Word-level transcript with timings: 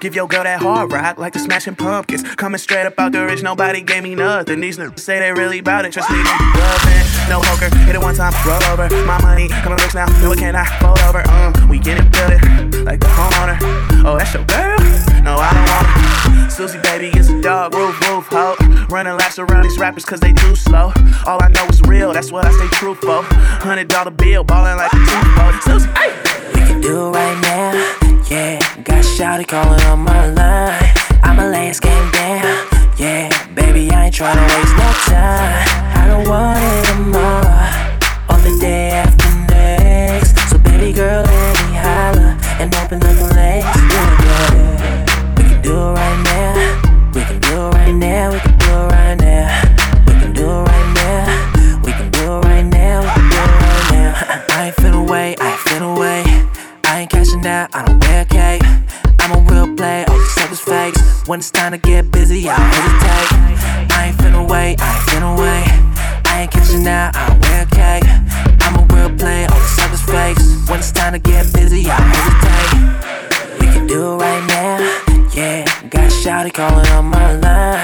Give 0.00 0.14
your 0.14 0.26
girl 0.28 0.44
that 0.44 0.62
hard 0.62 0.90
rock 0.92 1.18
like 1.18 1.34
the 1.34 1.38
smashing 1.38 1.76
pumpkins. 1.76 2.22
Coming 2.22 2.56
straight 2.56 2.86
up 2.86 2.98
out 2.98 3.12
the 3.12 3.22
rich, 3.26 3.42
nobody 3.42 3.82
gave 3.82 4.02
me 4.02 4.14
nothing. 4.14 4.60
These 4.60 4.78
niggas 4.78 4.98
say 4.98 5.18
they 5.18 5.30
really 5.30 5.60
bout 5.60 5.84
it. 5.84 5.92
Trust 5.92 6.08
me, 6.08 6.22
bluffing. 6.22 7.04
No 7.28 7.42
poker, 7.42 7.68
hit 7.84 7.94
it 7.94 8.00
one 8.00 8.14
time, 8.14 8.32
roll 8.48 8.62
over. 8.72 8.88
My 9.04 9.20
money 9.20 9.48
coming 9.48 9.76
rich 9.76 9.94
now, 9.94 10.06
no 10.22 10.32
it 10.32 10.38
cannot 10.38 10.66
fold 10.80 10.98
over. 11.00 11.20
Um, 11.28 11.68
we 11.68 11.78
get 11.78 11.98
it, 11.98 12.10
build 12.10 12.32
it 12.32 12.84
like 12.84 13.00
the 13.00 13.08
homeowner. 13.08 13.58
Oh, 14.02 14.16
that's 14.16 14.32
your 14.32 14.44
girl? 14.44 14.78
No, 15.20 15.36
I 15.36 15.52
don't 15.52 15.68
want 15.68 16.48
it. 16.48 16.50
Susie, 16.50 16.78
baby, 16.82 17.12
is 17.18 17.28
a 17.28 17.38
dog, 17.42 17.74
roof, 17.74 18.00
roof, 18.08 18.26
ho. 18.30 18.56
Running 18.88 19.18
laps 19.18 19.38
around 19.38 19.64
these 19.64 19.78
rappers 19.78 20.06
cause 20.06 20.20
they 20.20 20.32
too 20.32 20.56
slow. 20.56 20.94
All 21.26 21.42
I 21.42 21.48
know 21.48 21.66
is 21.66 21.82
real, 21.82 22.14
that's 22.14 22.32
what 22.32 22.46
I 22.46 22.52
stay 22.52 22.68
true 22.68 22.94
for. 22.94 23.22
Hundred 23.60 23.88
dollar 23.88 24.12
bill, 24.12 24.44
ballin' 24.44 24.78
like 24.78 24.92
a 24.94 24.96
toothball. 24.96 25.60
Susie, 25.60 25.90
hey! 25.90 26.16
We 26.54 26.66
can 26.66 26.80
do 26.80 27.08
it 27.08 27.10
right 27.10 27.40
now, 27.42 28.09
yeah. 28.30 28.58
Got 28.84 29.04
Shouty 29.04 29.46
calling 29.46 29.82
on 29.82 30.00
my 30.00 30.30
line. 30.30 30.78
I'ma 31.22 31.44
lay 31.48 31.68
this 31.68 31.80
game 31.80 32.10
down, 32.12 32.66
yeah. 32.96 33.28
Baby, 33.54 33.90
I 33.90 34.06
ain't 34.06 34.14
tryna 34.14 34.46
waste 34.48 34.76
no 34.76 34.88
time. 35.10 35.68
I 35.98 36.06
don't 36.06 36.28
want 36.28 36.58
it 36.62 36.84
tomorrow 36.86 37.70
or 38.30 38.38
the 38.40 38.56
day 38.60 38.90
after 38.90 39.28
next. 39.52 40.38
So, 40.48 40.58
baby 40.58 40.92
girl, 40.92 41.24
let 41.24 41.54
me 41.58 41.74
holler 41.76 42.38
and 42.60 42.74
open 42.76 43.02
up 43.02 43.16
the 43.16 43.34
legs. 43.34 43.66
We 45.36 45.42
can 45.48 45.62
do 45.62 45.72
it 45.72 45.92
right 45.98 46.22
now. 46.24 47.10
We 47.14 47.22
can 47.24 47.40
do 47.40 47.54
it 47.66 47.74
right 47.74 47.94
now. 47.94 48.32
We 48.32 48.38
can 48.40 48.58
do 48.58 48.70
it 48.70 48.92
right 48.94 49.16
now. 49.18 49.46
We 50.06 50.12
can 50.14 50.32
do 50.32 50.46
it 50.46 50.62
right 50.70 50.88
now. 50.94 51.82
We 51.84 51.92
can 51.92 52.10
do 52.10 52.22
it 52.22 52.40
right 52.46 52.64
now. 52.64 53.00
We 53.02 53.10
can 53.10 53.30
do 53.30 53.42
it 53.42 53.58
right 53.58 53.90
now. 53.90 54.46
I 54.56 54.66
ain't 54.66 54.76
finna 54.76 55.08
wait. 55.10 55.40
I 55.40 55.50
ain't 55.50 55.60
finna 55.60 55.98
wait. 55.98 56.26
I 56.84 57.00
ain't 57.00 57.10
cashing 57.10 57.46
out. 57.46 57.74
I 57.74 57.84
don't 57.84 57.99
When 61.30 61.38
it's 61.38 61.52
time 61.52 61.70
to 61.70 61.78
get 61.78 62.10
busy, 62.10 62.48
I 62.48 62.58
hesitate. 62.58 63.92
I 63.94 64.06
ain't 64.06 64.16
finna 64.16 64.50
wait. 64.50 64.80
I 64.80 64.96
ain't 64.96 65.06
finna 65.06 65.38
wait. 65.38 66.26
I 66.26 66.40
ain't 66.40 66.50
catching 66.50 66.84
out. 66.88 67.14
I 67.14 67.38
wear 67.38 67.62
a 67.62 67.66
cape. 67.70 68.02
I'm 68.66 68.74
a 68.74 68.84
real 68.92 69.16
play. 69.16 69.46
All 69.46 69.54
these 69.54 69.70
suckers 69.70 70.02
fakes. 70.02 70.68
When 70.68 70.80
it's 70.80 70.90
time 70.90 71.12
to 71.12 71.20
get 71.20 71.52
busy, 71.52 71.86
I 71.88 71.94
hesitate. 72.02 73.60
We 73.60 73.66
can 73.72 73.86
do 73.86 74.14
it 74.14 74.16
right 74.16 74.44
now, 74.48 75.30
yeah. 75.32 75.64
Got 75.88 76.10
Shouty 76.10 76.52
calling 76.52 76.88
on 76.88 77.04
my 77.04 77.36
line. 77.36 77.78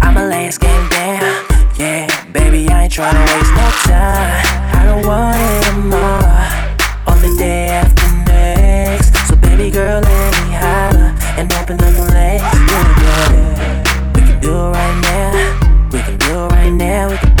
I'ma 0.00 0.22
lay 0.22 0.46
this 0.46 0.58
game 0.58 0.88
down, 0.88 1.44
yeah. 1.80 2.06
Baby, 2.30 2.68
I 2.68 2.84
ain't 2.84 2.92
tryna 2.92 3.18
waste 3.18 3.52
no 3.58 3.68
time. 3.82 4.46
I 4.78 4.84
don't 4.84 5.04
want 5.04 5.36
it 5.42 5.64
tomorrow 5.74 7.10
or 7.10 7.18
the 7.18 7.34
day 7.36 7.66
after 7.66 8.30
next. 8.30 9.26
So, 9.26 9.34
baby 9.34 9.72
girl, 9.72 10.00
let 10.00 10.32
me 10.46 10.54
holler 10.54 10.91
and 11.38 11.50
the 11.76 12.06
legs, 12.12 12.42
yeah, 12.42 13.02
yeah. 13.02 14.12
We 14.14 14.20
can 14.20 14.40
do 14.40 14.50
it 14.50 14.70
right 14.70 15.00
now. 15.02 15.88
We 15.92 15.98
can 16.00 16.18
do 16.18 16.26
it 16.26 16.52
right 16.52 16.70
now. 16.70 17.31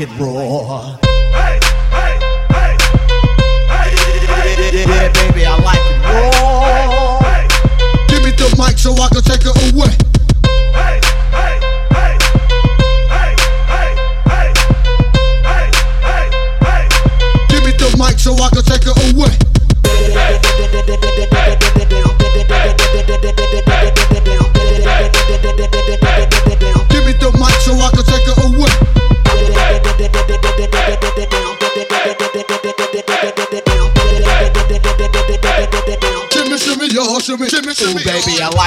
it 0.00 0.08
raw. 0.18 1.05
be 38.26 38.38
alive. 38.40 38.65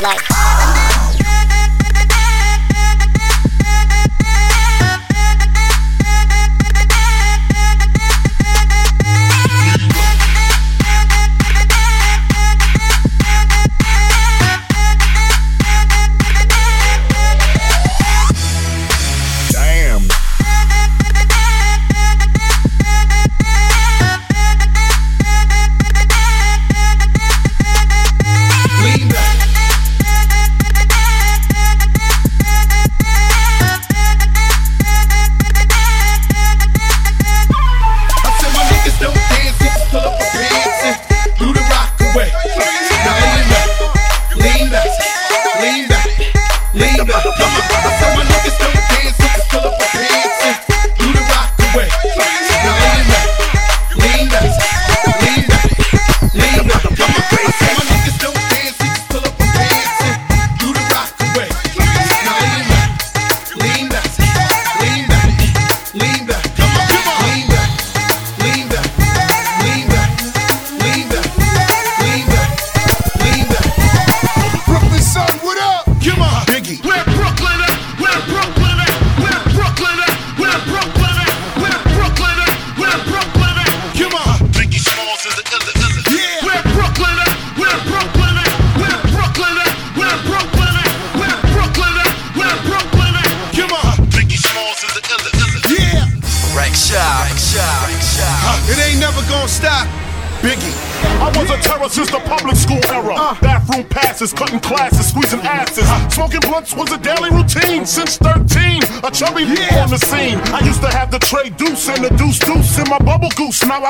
Like. 0.00 0.29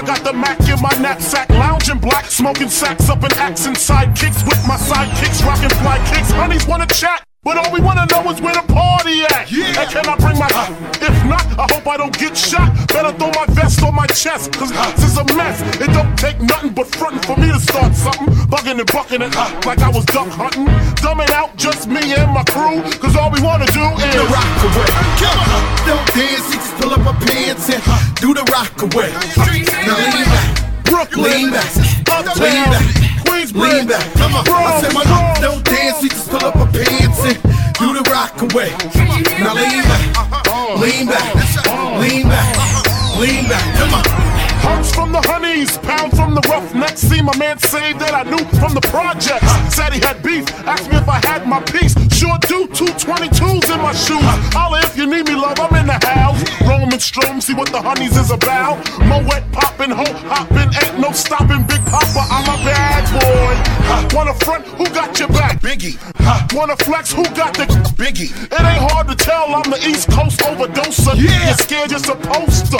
I 0.00 0.02
got 0.02 0.24
the 0.24 0.32
Mac 0.32 0.58
in 0.66 0.80
my 0.80 0.88
knapsack, 0.96 1.50
lounging 1.50 1.98
black, 1.98 2.24
smoking 2.24 2.70
sacks 2.70 3.10
up 3.10 3.22
in 3.22 3.30
accent 3.34 3.76
sidekicks 3.76 4.48
with 4.48 4.56
my 4.66 4.76
sidekicks, 4.76 5.44
rocking 5.44 5.68
fly 5.76 5.98
kicks. 6.08 6.30
Honeys 6.30 6.66
wanna 6.66 6.86
chat. 6.86 7.22
But 7.42 7.58
all 7.58 7.70
we 7.70 7.80
wanna 7.80 8.06
know 8.06 8.30
is 8.30 8.40
where 8.40 8.54
the 8.54 8.64
party 8.72 9.24
at. 9.24 9.52
Yeah. 9.52 9.76
And 9.76 9.90
can 9.90 10.08
I 10.08 10.16
bring 10.16 10.38
my. 10.38 10.48
If 11.04 11.24
not, 11.28 11.44
I 11.58 11.66
hope 11.72 11.86
I 11.86 11.98
don't 11.98 12.16
get 12.18 12.34
shot. 12.34 12.72
Better 12.88 13.12
throw 13.12 13.28
my 13.28 13.44
on 13.82 13.94
my 13.94 14.06
chest, 14.06 14.52
cause 14.52 14.70
this 14.70 15.04
is 15.04 15.16
a 15.16 15.24
mess. 15.36 15.60
It 15.80 15.92
don't 15.92 16.16
take 16.18 16.40
nothing 16.40 16.72
but 16.72 16.86
frontin' 16.96 17.22
for 17.22 17.36
me 17.36 17.52
to 17.52 17.60
start 17.60 17.94
something. 17.94 18.26
Bugging 18.50 18.78
and 18.80 18.90
bucking 18.92 19.22
it 19.22 19.36
ah, 19.36 19.52
like 19.64 19.78
I 19.80 19.88
was 19.88 20.04
duck 20.06 20.28
hunting. 20.28 20.66
Dumbing 20.98 21.30
out 21.30 21.56
just 21.56 21.86
me 21.86 22.00
and 22.14 22.32
my 22.32 22.44
crew, 22.44 22.82
cause 22.98 23.16
all 23.16 23.30
we 23.30 23.40
wanna 23.40 23.66
do 23.66 23.86
is. 24.00 24.14
the 24.16 24.26
rock 24.26 24.50
away. 24.66 24.90
Don't 25.86 26.06
dance, 26.14 26.50
just 26.50 26.74
pull 26.80 26.90
up 26.92 27.00
my 27.00 27.14
pants 27.24 27.70
and 27.70 27.82
ah, 27.86 28.00
do 28.20 28.34
the 28.34 28.44
rock 28.50 28.74
away. 28.82 29.10
Now 29.86 29.96
lean 30.10 30.26
back, 30.26 30.84
Brooklyn, 30.84 31.30
lean 31.30 31.50
back, 31.50 31.70
Uptown, 32.10 32.42
lean 32.42 32.64
back, 32.74 32.86
Queensbridge, 33.24 33.54
lean 33.54 33.86
back. 33.86 34.04
Come 34.14 34.34
on, 34.34 34.44
I 34.48 34.80
said 34.80 34.94
my 34.94 35.04
Bronx. 35.04 35.40
don't 35.40 35.64
dance, 35.64 36.00
just 36.02 36.28
pull 36.30 36.44
up 36.44 36.56
my 36.56 36.66
pants 36.72 37.22
and 37.22 37.38
do 37.78 37.94
the 37.94 38.02
rock 38.10 38.34
away. 38.42 38.70
Now 39.38 39.54
uh-huh. 39.54 40.74
lean 40.82 41.06
back, 41.06 41.34
lean 41.34 41.46
back, 41.46 42.00
lean 42.00 42.28
back, 42.28 42.79
lean 43.20 43.44
back. 43.48 43.76
Come 43.76 43.94
on. 43.94 44.79
From 45.00 45.12
the 45.12 45.22
honeys, 45.22 45.78
pound 45.78 46.14
from 46.14 46.34
the 46.34 46.42
roughnecks. 46.42 47.00
See 47.00 47.22
my 47.22 47.34
man 47.38 47.56
say 47.58 47.94
that 47.94 48.12
I 48.12 48.22
knew 48.22 48.44
from 48.60 48.74
the 48.74 48.84
projects. 48.92 49.48
Said 49.74 49.94
he 49.94 49.98
had 49.98 50.22
beef, 50.22 50.44
asked 50.68 50.90
me 50.90 50.98
if 50.98 51.08
I 51.08 51.24
had 51.24 51.48
my 51.48 51.58
piece. 51.72 51.96
Sure 52.12 52.36
do, 52.44 52.68
two 52.76 52.92
22s 53.00 53.72
in 53.72 53.80
my 53.80 53.96
shoes. 53.96 54.20
Holla 54.52 54.84
if 54.84 54.98
you 54.98 55.06
need 55.06 55.24
me, 55.26 55.34
love, 55.34 55.58
I'm 55.58 55.74
in 55.80 55.86
the 55.86 55.96
house. 56.04 56.44
Roman 56.68 57.00
Strom, 57.00 57.40
see 57.40 57.54
what 57.54 57.72
the 57.72 57.80
honeys 57.80 58.14
is 58.18 58.30
about. 58.30 58.76
Moet 59.08 59.40
poppin', 59.52 59.90
ho 59.90 60.04
hoppin', 60.28 60.68
ain't 60.68 61.00
no 61.00 61.12
stopping. 61.12 61.64
Big 61.64 61.80
Papa, 61.88 62.20
I'm 62.28 62.44
a 62.44 62.60
bad 62.60 63.08
boy. 63.08 63.80
Wanna 64.14 64.34
front, 64.34 64.66
who 64.66 64.84
got 64.92 65.18
your 65.18 65.28
back? 65.28 65.62
Biggie. 65.62 65.96
Wanna 66.54 66.76
flex, 66.76 67.10
who 67.10 67.24
got 67.32 67.54
the 67.54 67.64
Biggie. 67.96 68.30
It 68.52 68.60
ain't 68.60 68.84
hard 68.92 69.08
to 69.08 69.16
tell 69.16 69.54
I'm 69.54 69.70
the 69.70 69.80
East 69.88 70.10
Coast 70.10 70.40
overdoser. 70.40 71.16
Yeah. 71.16 71.46
You're 71.46 71.56
scared 71.56 71.90
you're 71.90 72.00
supposed 72.00 72.70
to. 72.72 72.78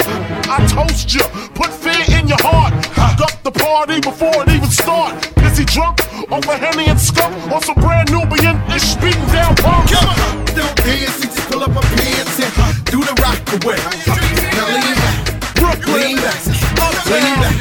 I 0.50 0.66
toast 0.68 1.14
you. 1.14 1.22
Put 1.54 1.70
fear 1.70 2.09
in 2.12 2.28
your 2.28 2.40
heart. 2.40 2.74
Up 3.20 3.42
the 3.42 3.50
party 3.50 4.00
before 4.00 4.42
it 4.42 4.48
even 4.48 4.70
start. 4.70 5.14
Is 5.44 5.58
he 5.58 5.64
drunk 5.64 6.00
off 6.32 6.46
a 6.48 6.56
Henny 6.56 6.86
and 6.86 7.00
skunk? 7.00 7.34
Or 7.52 7.60
some 7.62 7.76
brand 7.76 8.10
Nubian 8.10 8.56
ish 8.72 8.94
beating 8.96 9.26
down 9.28 9.54
punk? 9.56 9.90
Don't 10.56 10.76
dance, 10.84 11.20
he 11.20 11.28
just 11.28 11.48
pull 11.50 11.62
up 11.62 11.72
my 11.72 11.82
pants 11.82 12.40
and 12.40 12.52
do 12.86 13.00
the 13.04 13.14
rock 13.20 13.40
away. 13.60 13.80
Now 14.56 14.66
lean 14.72 14.96
back, 14.96 15.16
Brooklyn, 15.56 16.00
lean 16.00 16.16
back, 16.16 16.40
lean 17.12 17.36
back, 17.44 17.56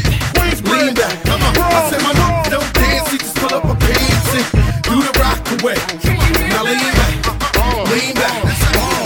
lean 0.64 0.94
back. 0.96 1.16
Come 1.28 1.44
on, 1.44 1.54
I 1.60 1.90
said 1.90 2.02
my 2.04 2.14
don't 2.50 2.74
dance, 2.74 3.12
he 3.12 3.18
just 3.18 3.36
pull 3.36 3.54
up 3.54 3.64
my 3.66 3.76
pants 3.76 4.32
and 4.40 4.48
do 4.88 4.96
the 5.04 5.14
rock 5.20 5.44
away. 5.60 5.78
Now 6.50 6.64
lean 6.64 6.94
back, 6.96 7.14
lean 7.92 8.16
back, 8.16 8.40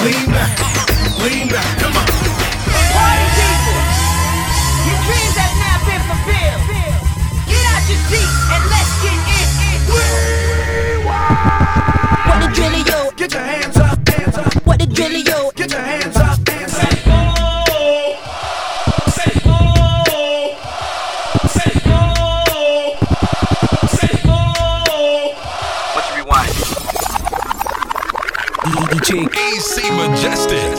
lean 0.05 0.29
back, 0.29 0.53
lean 1.23 1.47
back. 1.49 1.82
Get 13.23 13.33
your 13.35 13.41
hands 13.41 13.77
up, 13.77 14.09
hands 14.09 14.37
up. 14.37 14.53
What 14.65 14.79
the 14.79 14.85
drillio? 14.85 15.55
Get 15.55 15.71
your 15.71 15.79
hands 15.79 16.17
up, 16.17 16.45
hands 16.45 16.73
up. 16.75 16.89
What 25.93 26.05
rewind? 26.17 26.51
DJ 28.91 29.09
AC 29.39 29.73
Majestic. 29.95 30.75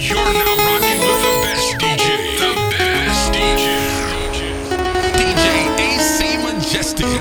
You're 0.00 0.16
now 0.16 0.56
rocking 0.64 1.00
with 1.04 1.20
the 1.20 1.32
best 1.44 1.68
DJ. 1.76 2.04
The 2.40 2.48
best 2.78 3.24
DJ. 3.34 3.66
DJ 5.20 5.44
AC 5.84 6.18
Majestic. 6.38 7.20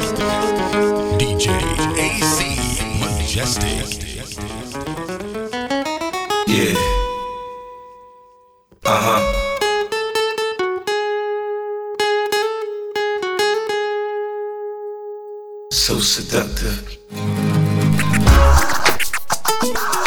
DJ 1.19 1.45
AC 1.99 2.37
Majestic. 3.01 3.86
Yeah. 4.17 4.25
Uh 8.83 8.97
huh. 9.05 9.21
So 15.71 15.99
seductive. 15.99 16.97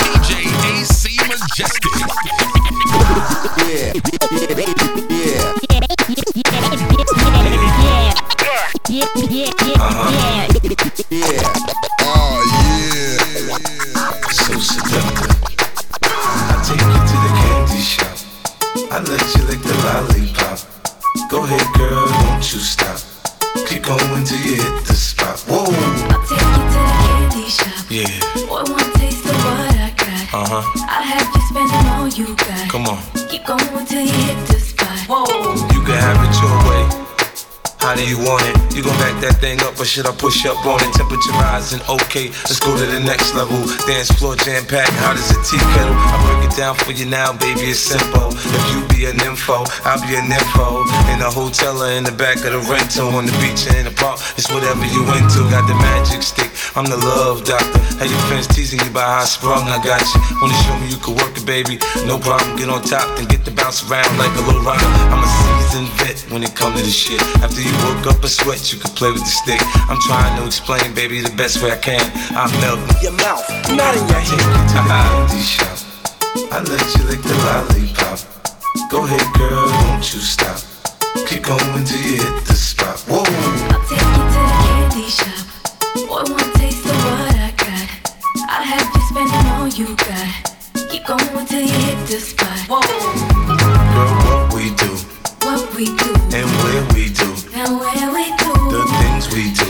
DJ 0.00 0.30
AC 0.74 1.16
Majestic. 1.28 1.94
Yeah, 3.68 3.92
yeah, 8.88 9.06
yeah, 9.30 9.50
yeah. 11.10 11.42
Oh, 12.02 12.42
yeah. 12.48 12.49
I 19.12 20.06
let 20.06 20.19
or 39.80 39.86
should 39.86 40.06
I 40.06 40.12
push 40.12 40.44
up 40.44 40.60
on 40.66 40.76
it? 40.84 40.92
Temperature 40.92 41.32
rising, 41.40 41.80
okay. 41.88 42.28
Let's 42.44 42.60
go 42.60 42.76
to 42.76 42.84
the 42.84 43.00
next 43.00 43.34
level. 43.34 43.56
Dance 43.88 44.12
floor 44.12 44.36
jam 44.36 44.68
packed, 44.68 44.92
hot 45.00 45.16
as 45.16 45.32
a 45.32 45.40
tea 45.40 45.56
kettle. 45.72 45.96
I 45.96 46.20
break 46.20 46.52
it 46.52 46.54
down 46.54 46.76
for 46.76 46.92
you 46.92 47.06
now, 47.06 47.32
baby. 47.32 47.72
It's 47.72 47.80
simple. 47.80 48.28
If 48.36 48.64
you 48.68 48.84
be 48.92 49.08
an 49.08 49.16
info, 49.24 49.64
I'll 49.88 49.96
be 50.04 50.20
an 50.20 50.28
info. 50.28 50.84
In 51.08 51.24
a 51.24 51.32
hotel 51.32 51.80
or 51.80 51.90
in 51.96 52.04
the 52.04 52.12
back 52.12 52.44
of 52.44 52.52
the 52.52 52.60
rental, 52.68 53.08
on 53.16 53.24
the 53.24 53.32
beach 53.40 53.64
or 53.72 53.74
in 53.80 53.88
the 53.88 53.94
park, 53.96 54.20
it's 54.36 54.52
whatever 54.52 54.84
you 54.84 55.00
into. 55.16 55.48
Got 55.48 55.64
the 55.64 55.74
magic 55.80 56.22
stick. 56.22 56.49
I'm 56.76 56.86
the 56.86 56.96
love 56.96 57.42
doctor. 57.42 57.82
Hey, 57.98 58.06
your 58.06 58.22
friends 58.30 58.46
teasing 58.46 58.78
you 58.78 58.90
about 58.94 59.10
how 59.10 59.22
I 59.22 59.24
sprung. 59.26 59.66
I 59.66 59.82
got 59.82 59.98
you. 59.98 60.20
Wanna 60.38 60.54
show 60.62 60.78
me 60.78 60.86
you 60.86 61.02
can 61.02 61.18
work 61.18 61.34
it, 61.34 61.44
baby? 61.44 61.82
No 62.06 62.18
problem. 62.18 62.54
Get 62.56 62.70
on 62.70 62.82
top, 62.82 63.10
then 63.18 63.26
get 63.26 63.44
to 63.44 63.50
bounce 63.50 63.82
around 63.90 64.06
like 64.18 64.30
a 64.38 64.42
little 64.46 64.62
runner. 64.62 64.86
I'm 65.10 65.18
a 65.18 65.26
seasoned 65.26 65.90
vet 65.98 66.22
when 66.30 66.42
it 66.46 66.54
comes 66.54 66.78
to 66.78 66.86
this 66.86 66.94
shit. 66.94 67.20
After 67.42 67.60
you 67.60 67.74
woke 67.82 68.06
up 68.06 68.22
a 68.22 68.28
sweat, 68.28 68.72
you 68.72 68.78
can 68.78 68.94
play 68.94 69.10
with 69.10 69.26
the 69.26 69.34
stick. 69.34 69.58
I'm 69.90 69.98
trying 70.06 70.38
to 70.38 70.46
explain, 70.46 70.94
baby, 70.94 71.20
the 71.20 71.34
best 71.34 71.58
way 71.62 71.72
I 71.72 71.78
can. 71.78 72.06
I'm 72.38 72.50
melting 72.62 73.02
Your 73.02 73.18
mouth, 73.18 73.42
not 73.74 73.98
in 73.98 74.06
your 74.06 74.22
you 74.30 74.38
to 74.38 74.80
the 75.26 75.42
shop. 75.42 75.74
I 76.54 76.62
let 76.62 76.86
you 76.94 77.02
lick 77.10 77.22
the 77.26 77.34
lollipop. 77.50 78.22
Go 78.90 79.04
ahead, 79.04 79.26
girl, 79.34 79.66
don't 79.66 80.06
you 80.06 80.22
stop. 80.22 80.62
Keep 81.26 81.50
going 81.50 81.84
till 81.84 81.98
you 81.98 82.22
hit 82.22 82.46
the 82.46 82.54
spot. 82.54 82.98
Whoa. 83.10 83.69
You 89.80 89.96
got. 89.96 90.28
Keep 90.90 91.06
going 91.06 91.46
till 91.46 91.60
you 91.60 91.72
hit 91.72 91.98
the 92.06 92.20
spot. 92.20 92.58
Whoa. 92.68 92.80
Girl, 92.84 94.12
what 94.28 94.54
we 94.54 94.68
do 94.76 94.90
What 95.46 95.62
we 95.74 95.86
do 95.96 96.10
and 96.36 96.46
where 96.60 96.84
we 96.94 97.08
do. 97.08 97.28
and 97.56 97.80
where 97.80 98.08
we 98.12 98.24
do 98.36 98.52
The 98.76 98.82
things 99.00 99.24
we 99.32 99.48
do 99.56 99.66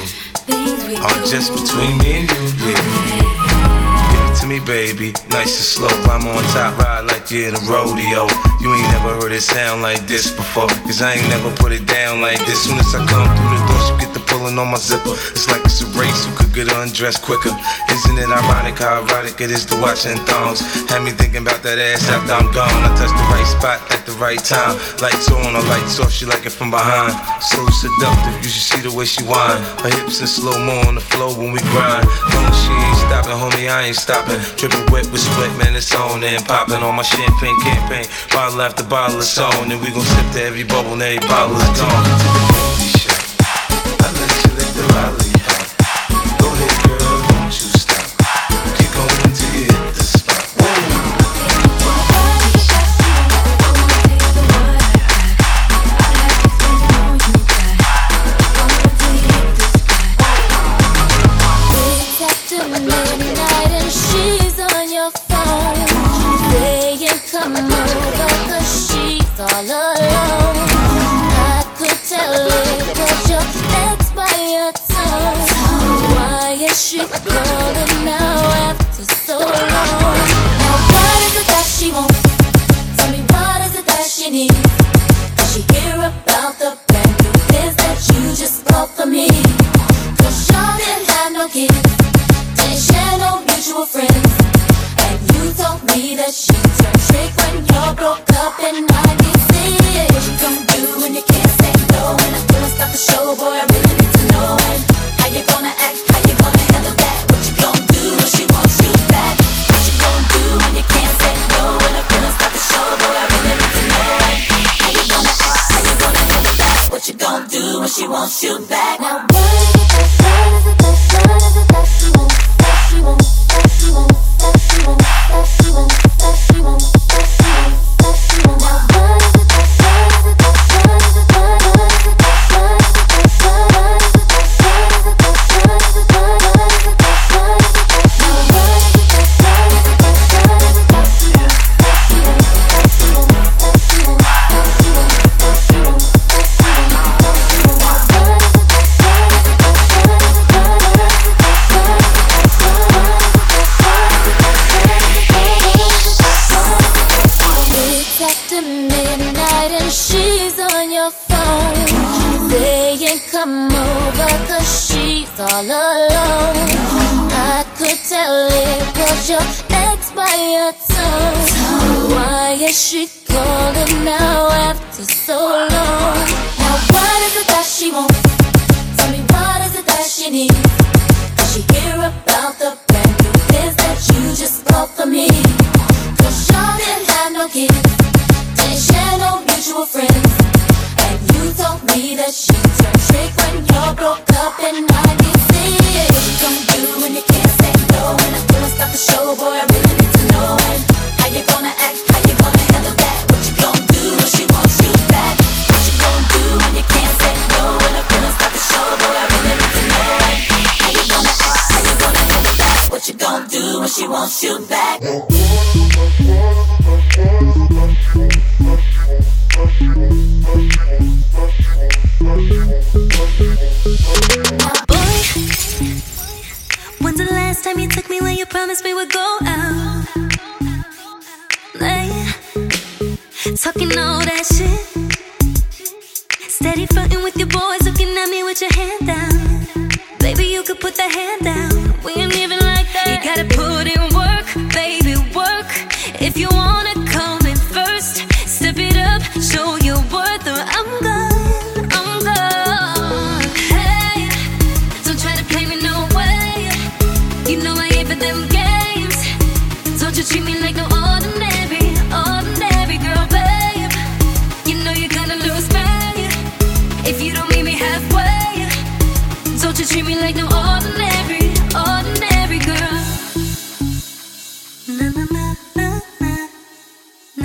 things 0.51 0.83
we 0.91 0.97
are 0.97 1.15
do. 1.23 1.31
just 1.31 1.53
between 1.55 1.95
me 2.03 2.25
and 2.25 2.31
you. 2.31 2.43
Yeah. 2.67 4.11
Give 4.11 4.27
it 4.27 4.35
to 4.41 4.47
me, 4.51 4.59
baby. 4.61 5.13
Nice 5.31 5.55
and 5.55 5.69
slow. 5.75 5.95
I'm 6.11 6.27
on 6.27 6.43
top, 6.51 6.77
ride 6.79 7.07
like 7.07 7.31
you're 7.31 7.49
in 7.49 7.55
a 7.55 7.61
rodeo. 7.71 8.27
You 8.61 8.75
ain't 8.75 8.91
never 8.91 9.15
heard 9.23 9.31
it 9.33 9.43
sound 9.43 9.83
like 9.83 10.07
this 10.09 10.31
before. 10.35 10.67
Cause 10.91 11.01
I 11.03 11.15
ain't 11.15 11.29
never 11.29 11.55
put 11.57 11.71
it 11.73 11.87
down 11.87 12.21
like 12.21 12.39
this. 12.47 12.65
Soon 12.65 12.79
as 12.79 12.93
I 12.95 12.99
come 13.07 13.29
through 13.31 13.51
the 13.55 13.63
door, 13.71 13.81
she 13.87 13.93
get 14.05 14.10
the 14.10 14.10
pulling 14.31 14.57
on 14.57 14.71
my 14.71 14.79
zipper. 14.79 15.19
It's 15.35 15.51
like 15.51 15.61
it's 15.67 15.83
a 15.83 15.89
race 15.99 16.25
who 16.25 16.33
could 16.39 16.55
get 16.55 16.71
undressed 16.71 17.21
quicker. 17.27 17.51
Isn't 17.91 18.17
it 18.17 18.31
ironic 18.31 18.79
how 18.79 19.03
erotic 19.03 19.43
it 19.43 19.51
is 19.51 19.67
to 19.67 19.77
watch 19.83 20.07
in 20.07 20.17
thongs? 20.25 20.63
Had 20.87 21.03
me 21.03 21.11
thinking 21.11 21.43
about 21.43 21.63
that 21.67 21.83
ass 21.83 22.07
after 22.09 22.33
I'm 22.33 22.49
gone. 22.55 22.71
I 22.87 22.95
touch 22.95 23.11
the 23.11 23.27
right 23.35 23.51
spot 23.51 23.83
at 23.91 24.07
the 24.07 24.15
right 24.23 24.39
time. 24.39 24.79
Lights 25.03 25.27
on 25.35 25.59
or 25.59 25.65
lights 25.67 25.99
off, 25.99 26.15
she 26.15 26.25
like 26.25 26.47
it 26.47 26.55
from 26.55 26.71
behind. 26.71 27.13
So 27.43 27.59
seductive, 27.75 28.39
you 28.41 28.49
should 28.49 28.67
see 28.71 28.81
the 28.87 28.95
way 28.95 29.05
she 29.05 29.27
whine. 29.27 29.61
Her 29.83 29.91
hips 29.91 30.23
in 30.23 30.31
slow 30.31 30.55
mo 30.63 30.79
on 30.87 30.95
the 30.95 31.05
floor 31.05 31.35
when 31.35 31.51
we 31.51 31.61
grind. 31.75 32.07
No, 32.31 32.41
she 32.55 32.71
ain't 32.71 33.01
stopping, 33.11 33.35
homie, 33.35 33.67
I 33.67 33.91
ain't 33.91 33.99
stopping. 33.99 34.39
Dripping 34.55 34.87
wet 34.95 35.11
with 35.11 35.21
sweat, 35.27 35.51
man, 35.59 35.75
it's 35.75 35.91
on 35.93 36.23
and 36.23 36.45
popping 36.47 36.87
on 36.87 36.95
my 36.95 37.03
champagne 37.03 37.59
campaign. 37.67 38.07
Bottle 38.31 38.63
after 38.63 38.87
bottle 38.87 39.19
is 39.19 39.39
on, 39.39 39.75
and 39.75 39.81
we 39.83 39.91
gon' 39.91 40.07
sip 40.07 40.31
to 40.39 40.43
every 40.43 40.63
bubble 40.63 40.95
and 40.95 41.03
every 41.03 41.27
bottle 41.27 41.59
is 41.59 41.71
gone. 41.75 42.50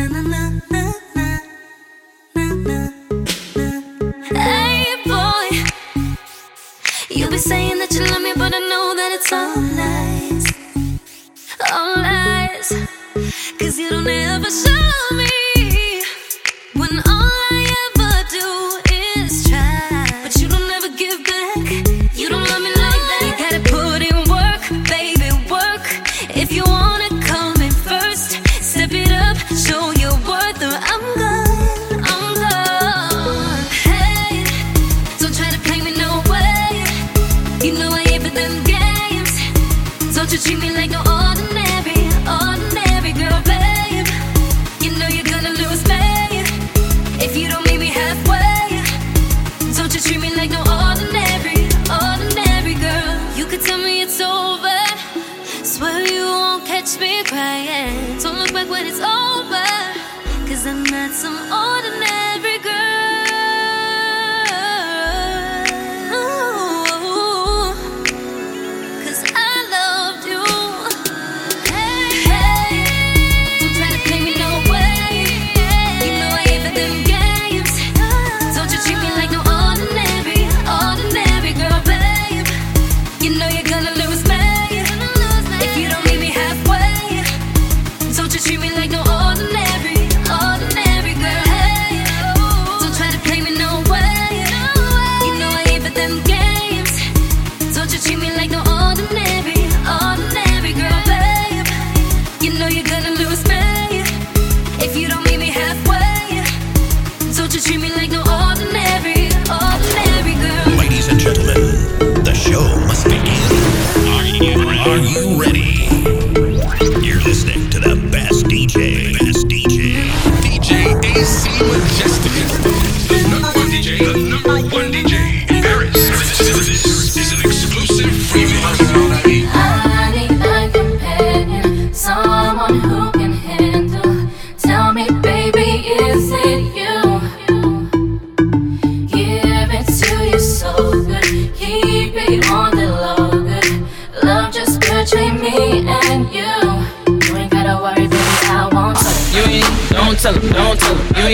Na 0.09 0.21
na 0.21 0.21
na 0.21 0.39
na 0.71 0.84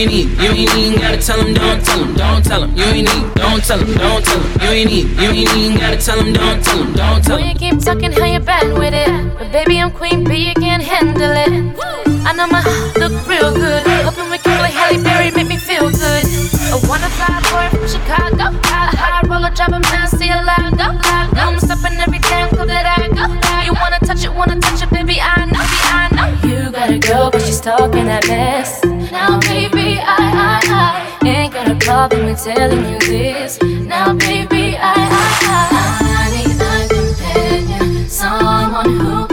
ain't 0.02 0.12
need, 0.12 0.30
you 0.42 0.50
ain't 0.50 0.78
even 0.78 1.00
gotta 1.00 1.18
tell 1.18 1.40
him, 1.40 1.54
don't 1.54 1.86
tell 1.86 2.04
him, 2.04 2.14
don't 2.16 2.44
tell 2.44 2.64
him. 2.64 2.76
You 2.76 2.84
ain't 2.86 3.08
need, 3.14 3.36
don't 3.36 3.64
tell 3.64 3.80
him, 3.80 3.94
don't 3.98 4.26
tell 4.26 4.40
him. 4.40 4.62
You 4.62 4.70
ain't 4.70 4.90
need, 4.90 5.08
you 5.22 5.30
ain't 5.30 5.58
even 5.58 5.78
gotta 5.78 5.98
tell 5.98 6.20
him, 6.20 6.34
don't 6.34 6.64
tell 6.64 6.84
him, 6.84 6.94
don't 6.94 7.24
tell 7.24 7.38
him. 7.38 7.48
you 7.48 7.56
keep 7.56 7.80
talking 7.80 8.12
how 8.12 8.26
you're 8.26 8.40
bad 8.40 8.74
with 8.78 8.94
it. 8.94 9.38
But 9.38 9.52
baby, 9.52 9.80
I'm 9.80 9.92
queen 9.92 10.24
bee, 10.24 10.50
you 10.50 10.54
can't 10.56 10.82
handle 10.82 11.32
it. 11.32 11.52
I 12.24 12.34
know 12.34 12.48
my 12.48 12.62
look 12.98 13.14
real 13.28 13.54
good. 13.54 13.84
Hoping 14.06 14.30
we 14.30 14.38
can 14.38 14.58
play 14.60 14.72
Halle 14.72 15.04
Berry, 15.04 15.32
make 15.32 15.48
me 15.48 15.58
feel 15.58 15.90
good. 15.90 16.26
I 16.72 16.80
wanna 16.88 17.10
fly 17.18 17.42
boy 17.50 17.78
from 17.78 17.88
Chicago. 17.88 18.58
High, 18.66 18.94
high 18.96 19.28
roller, 19.28 19.50
drive 19.54 19.74
him 19.74 19.82
down, 19.82 20.08
see 20.08 20.30
a 20.30 20.42
lot 20.42 20.72
go. 20.78 20.98
go. 21.02 21.42
I'm 21.42 21.60
stopping 21.60 21.98
every 22.00 22.20
damn 22.20 22.50
club 22.50 22.68
that 22.68 22.86
I 22.86 23.08
go. 23.10 23.26
You 23.66 23.74
wanna 23.74 24.00
touch 24.00 24.24
it, 24.24 24.34
wanna 24.34 24.60
touch 24.60 24.82
it, 24.82 24.90
baby, 24.90 25.20
I 25.22 25.46
know, 25.46 25.66
I 25.94 26.10
know. 26.16 26.48
You 26.48 26.72
got 26.72 26.90
a 26.90 27.00
girl, 27.00 27.30
but 27.32 27.42
she's 27.42 27.60
talking 27.60 28.06
that 28.06 28.28
mess. 28.28 28.84
Now, 29.12 29.40
baby, 29.42 29.81
I, 30.04 30.62
I, 30.64 31.18
I 31.22 31.28
ain't 31.28 31.54
got 31.54 31.70
a 31.70 31.76
problem 31.76 32.26
with 32.26 32.44
telling 32.44 32.86
you 32.92 33.00
this. 33.00 33.62
Now, 33.62 34.14
baby, 34.14 34.78
I, 34.78 34.94
I, 34.94 35.30
I, 35.48 35.90
I 36.18 36.30
need 36.36 36.62
a 36.62 36.88
companion, 36.90 38.10
someone 38.10 39.00
who 39.00 39.31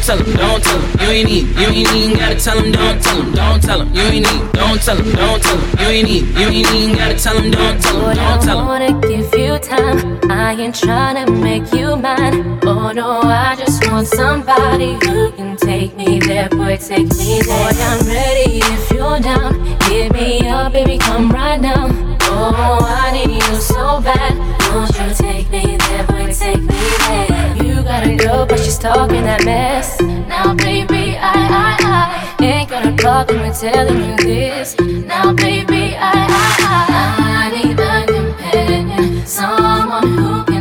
don't 0.00 0.18
tell 0.18 0.26
him, 0.26 0.36
don't 0.36 0.64
tell 0.64 0.80
him. 0.80 1.00
You 1.00 1.08
ain't 1.08 1.28
need, 1.28 1.46
you 1.58 1.66
ain't 1.66 1.94
even 1.94 2.16
gotta 2.16 2.36
tell 2.36 2.58
him, 2.58 2.72
don't 2.72 3.02
tell 3.02 3.22
him, 3.22 3.32
don't 3.32 3.62
tell 3.62 3.80
him. 3.82 3.94
You 3.94 4.02
ain't 4.02 4.26
need, 4.26 4.52
don't 4.52 4.80
tell 4.80 4.96
him, 4.96 5.12
don't 5.12 5.42
tell 5.42 5.58
him. 5.58 5.78
You 5.78 5.86
ain't 5.86 6.08
need, 6.08 6.26
you 6.38 6.46
ain't 6.48 6.74
even 6.74 6.96
gotta 6.96 7.18
tell 7.18 7.36
him, 7.38 7.50
don't 7.50 7.82
tell 7.82 7.96
him, 7.96 8.16
don't 8.16 8.42
tell 8.42 8.58
him. 8.60 8.64
I 8.64 8.68
wanna 8.68 9.00
give 9.00 9.34
you 9.34 9.58
time. 9.58 10.18
I 10.30 10.52
ain't 10.54 10.74
tryna 10.74 11.42
make 11.42 11.72
you 11.74 11.96
mine. 11.96 12.60
Oh 12.62 12.92
no, 12.92 13.20
I 13.20 13.56
just 13.56 13.86
want 13.90 14.06
somebody 14.06 14.94
who 15.04 15.32
can 15.32 15.56
take 15.56 15.94
me 15.96 16.18
there, 16.18 16.48
boy, 16.48 16.78
take 16.78 17.08
me 17.18 17.40
there. 17.40 17.44
Boy, 17.44 17.72
I'm 17.76 18.06
ready 18.06 18.60
if 18.62 18.90
you're 18.92 19.20
down. 19.20 19.64
Hit 19.82 20.12
me 20.12 20.48
up, 20.48 20.72
baby, 20.72 20.96
come 20.96 21.30
right 21.30 21.60
now. 21.60 21.88
Oh, 22.32 22.78
I 22.80 23.12
need 23.12 23.34
you 23.34 23.56
so 23.60 24.00
bad. 24.00 24.38
Won't 24.72 24.96
you 24.96 25.14
take 25.14 25.39
got 27.90 28.06
a 28.06 28.14
girl, 28.14 28.46
but 28.46 28.58
she's 28.60 28.78
talking 28.78 29.24
that 29.24 29.44
mess. 29.44 30.00
Now, 30.00 30.54
baby, 30.54 31.16
I, 31.18 31.34
I, 31.64 32.36
I 32.38 32.44
ain't 32.44 32.70
got 32.70 32.96
problem 32.96 33.40
with 33.40 33.60
telling 33.60 34.00
you 34.10 34.16
this. 34.16 34.78
Now, 34.78 35.32
baby, 35.32 35.96
I, 35.96 36.12
I, 36.40 36.76
I, 36.76 37.32
I 37.42 37.56
need 37.56 37.80
a 37.80 38.06
companion, 38.06 39.26
someone 39.26 40.06
who 40.18 40.44
can 40.44 40.59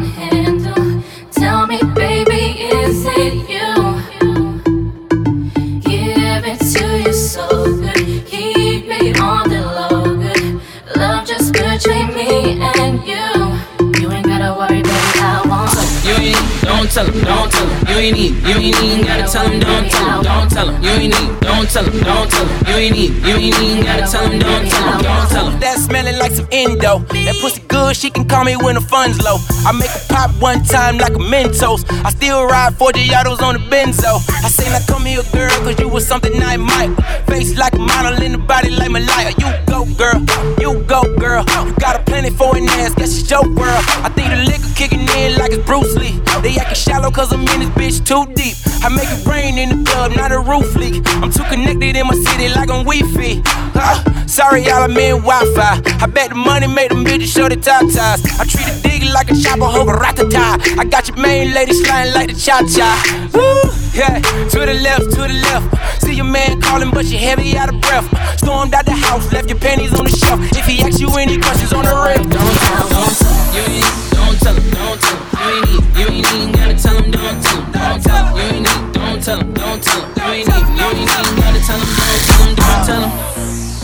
tell 17.00 17.14
him, 17.14 17.24
don't 17.24 17.52
tell 17.52 17.68
him. 17.68 17.88
You 17.88 17.96
ain't 17.96 18.18
need, 18.18 18.34
you 18.44 18.56
ain't 18.56 18.84
even 18.84 19.06
gotta 19.06 19.32
tell 19.32 19.48
him, 19.48 19.60
don't 19.60 19.90
tell 19.90 20.10
him, 20.10 20.24
don't 20.24 20.50
tell 20.52 20.70
him. 20.70 20.84
You 20.84 20.90
ain't 20.90 21.14
need, 21.16 21.40
don't 21.40 21.70
tell 21.70 21.86
him, 21.86 22.04
don't 22.04 22.30
tell 22.30 22.46
him. 22.46 22.68
You 22.68 22.76
ain't 22.76 22.96
need, 22.96 23.12
you 23.26 23.36
ain't 23.36 23.60
even 23.60 23.86
gotta 23.86 24.12
tell 24.12 24.28
him, 24.28 24.40
don't 24.40 24.68
tell 24.68 24.92
him, 24.92 25.02
don't 25.02 25.30
tell 25.30 25.50
him. 25.50 25.60
That 25.60 25.78
smelling 25.80 26.18
like 26.18 26.32
some 26.32 26.48
endo. 26.52 27.00
That 27.00 27.36
pussy 27.42 27.62
good, 27.68 27.96
she 27.96 28.10
can 28.10 28.28
call 28.28 28.44
me 28.44 28.56
when 28.58 28.76
the 28.76 28.82
funds 28.82 29.22
low. 29.24 29.38
I 29.66 29.72
make 29.72 29.92
a 29.92 30.02
pop 30.12 30.32
one 30.42 30.64
time 30.64 30.98
like 30.98 31.16
a 31.16 31.24
Mentos. 31.24 31.86
I 32.04 32.10
still 32.12 32.46
ride 32.46 32.76
four 32.76 32.92
Giottos 32.92 33.42
on 33.42 33.56
the 33.56 33.64
Benzo. 33.72 34.20
I 34.44 34.50
say, 34.50 34.68
now 34.70 34.84
come 34.88 35.06
here, 35.06 35.24
girl, 35.32 35.50
cause 35.64 35.80
you 35.80 35.88
was 35.88 36.06
something 36.06 36.34
I 36.44 36.58
might. 36.58 36.92
Face 37.28 37.58
like 37.58 37.74
a 37.74 37.80
model 37.80 38.22
in 38.22 38.34
the 38.34 38.38
body 38.38 38.72
like 38.72 38.92
Malaya. 38.92 39.32
You 39.40 39.50
go, 39.68 39.86
girl, 39.96 40.20
you 40.60 40.84
go, 40.84 41.04
girl. 41.18 41.46
You 41.66 41.74
got 41.80 41.96
a 41.96 42.04
plenty 42.04 42.30
for 42.30 42.58
an 42.58 42.68
ass, 42.84 42.94
guess 42.96 43.20
it's 43.20 43.30
your 43.32 43.44
world. 43.44 43.84
I 44.04 44.10
think 44.10 44.30
the 44.30 44.44
liquor 44.44 44.74
kicking 44.76 45.08
in 45.16 45.38
like 45.38 45.54
it's 45.54 45.64
Bruce 45.66 45.96
Lee. 45.96 46.20
They 46.42 46.56
acting 46.58 46.89
shallow 46.90 47.12
cause 47.12 47.32
I'm 47.32 47.42
in 47.54 47.60
this 47.62 47.70
bitch 47.78 47.98
too 48.10 48.26
deep. 48.34 48.58
I 48.82 48.90
make 48.90 49.10
it 49.10 49.26
rain 49.26 49.58
in 49.58 49.70
the 49.70 49.90
club, 49.90 50.12
not 50.16 50.32
a 50.32 50.40
roof 50.40 50.76
leak. 50.76 51.04
I'm 51.22 51.32
too 51.32 51.44
connected 51.44 51.96
in 51.96 52.08
my 52.08 52.16
city 52.16 52.50
like 52.50 52.70
I'm 52.70 52.84
Wi-Fi. 52.84 53.42
Huh? 53.78 54.26
Sorry, 54.26 54.66
y'all, 54.66 54.84
I'm 54.84 54.98
in 54.98 55.22
Wi-Fi. 55.22 55.82
I 56.04 56.08
bet 56.08 56.30
the 56.30 56.36
money 56.36 56.68
made 56.68 56.90
them 56.90 57.06
bitches 57.06 57.30
show 57.36 57.48
the 57.48 57.58
top 57.58 57.86
ties. 57.94 58.26
I 58.42 58.44
treat 58.46 58.66
a 58.66 58.76
digger 58.82 59.14
like 59.14 59.30
a 59.30 59.36
chopper, 59.36 59.70
a 59.70 59.86
ratata. 59.86 60.58
I 60.80 60.84
got 60.86 61.08
your 61.08 61.18
main 61.18 61.54
lady 61.54 61.74
sliding 61.74 62.14
like 62.14 62.34
the 62.34 62.36
cha-cha. 62.36 62.90
Woo! 63.34 63.70
Yeah, 63.94 64.18
to 64.50 64.60
the 64.66 64.74
left, 64.82 65.12
to 65.14 65.22
the 65.30 65.38
left. 65.46 66.02
See 66.02 66.16
your 66.16 66.26
man 66.26 66.60
calling, 66.62 66.90
but 66.90 67.06
you're 67.06 67.20
heavy 67.20 67.58
out 67.58 67.70
of 67.70 67.82
breath. 67.82 68.08
Stormed 68.40 68.74
out 68.74 68.86
the 68.86 68.98
house, 68.98 69.32
left 69.32 69.50
your 69.50 69.60
panties 69.60 69.94
on 69.94 70.06
the 70.06 70.12
shelf. 70.12 70.40
If 70.58 70.66
he 70.66 70.82
asks 70.82 71.00
you 71.00 71.10
any 71.18 71.38
questions 71.38 71.74
on 71.74 71.86
the 71.86 71.94
rip, 71.94 72.24
Don't 72.34 72.34
don't 72.34 72.98
him. 72.98 73.30
You 73.54 73.64
need, 73.68 74.09
don't 74.40 74.56
tell 74.56 74.64
him, 74.64 74.72
don't 74.72 75.02
tell 75.02 75.18
him. 75.18 75.28
You 75.40 75.48
ain't 75.50 75.66
need, 75.68 75.84
you 76.00 76.08
ain't 76.08 76.28
even 76.34 76.52
gotta 76.52 76.76
tell 76.76 76.96
him, 76.96 77.12
don't 77.12 77.42
tell 77.44 77.62
him, 77.62 77.72
don't 77.72 78.04
tell 78.04 78.26
him. 78.26 78.36
You 78.36 78.44
ain't 78.44 78.64
need, 78.64 78.94
don't 78.94 79.24
tell 79.24 79.40
him, 79.40 79.54
don't 79.54 79.84
tell 79.84 80.02
him. 80.02 80.10
You 80.16 80.24
ain't 80.24 80.48
need, 80.48 80.66
you 80.78 80.86
ain't 80.86 81.00
even 81.00 81.36
gotta 81.36 81.62
tell 81.68 81.80
him, 81.80 81.90
don't 82.00 82.22
tell 82.26 82.40
him, 82.40 82.56
don't 82.56 82.86
tell 82.86 83.02
him. 83.02 83.12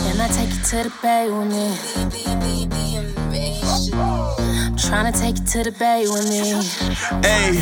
Can 0.06 0.20
I 0.20 0.28
take 0.28 0.50
you 0.50 0.62
to 0.62 0.76
the 0.84 0.92
bay 1.02 1.30
with 1.30 1.48
me? 1.52 1.66
I'm 4.66 4.76
trying 4.76 5.12
to 5.12 5.18
take 5.18 5.38
you 5.38 5.44
to 5.44 5.64
the 5.64 5.72
bay 5.72 6.06
with 6.08 6.28
me. 6.28 6.54
Hey, 7.22 7.52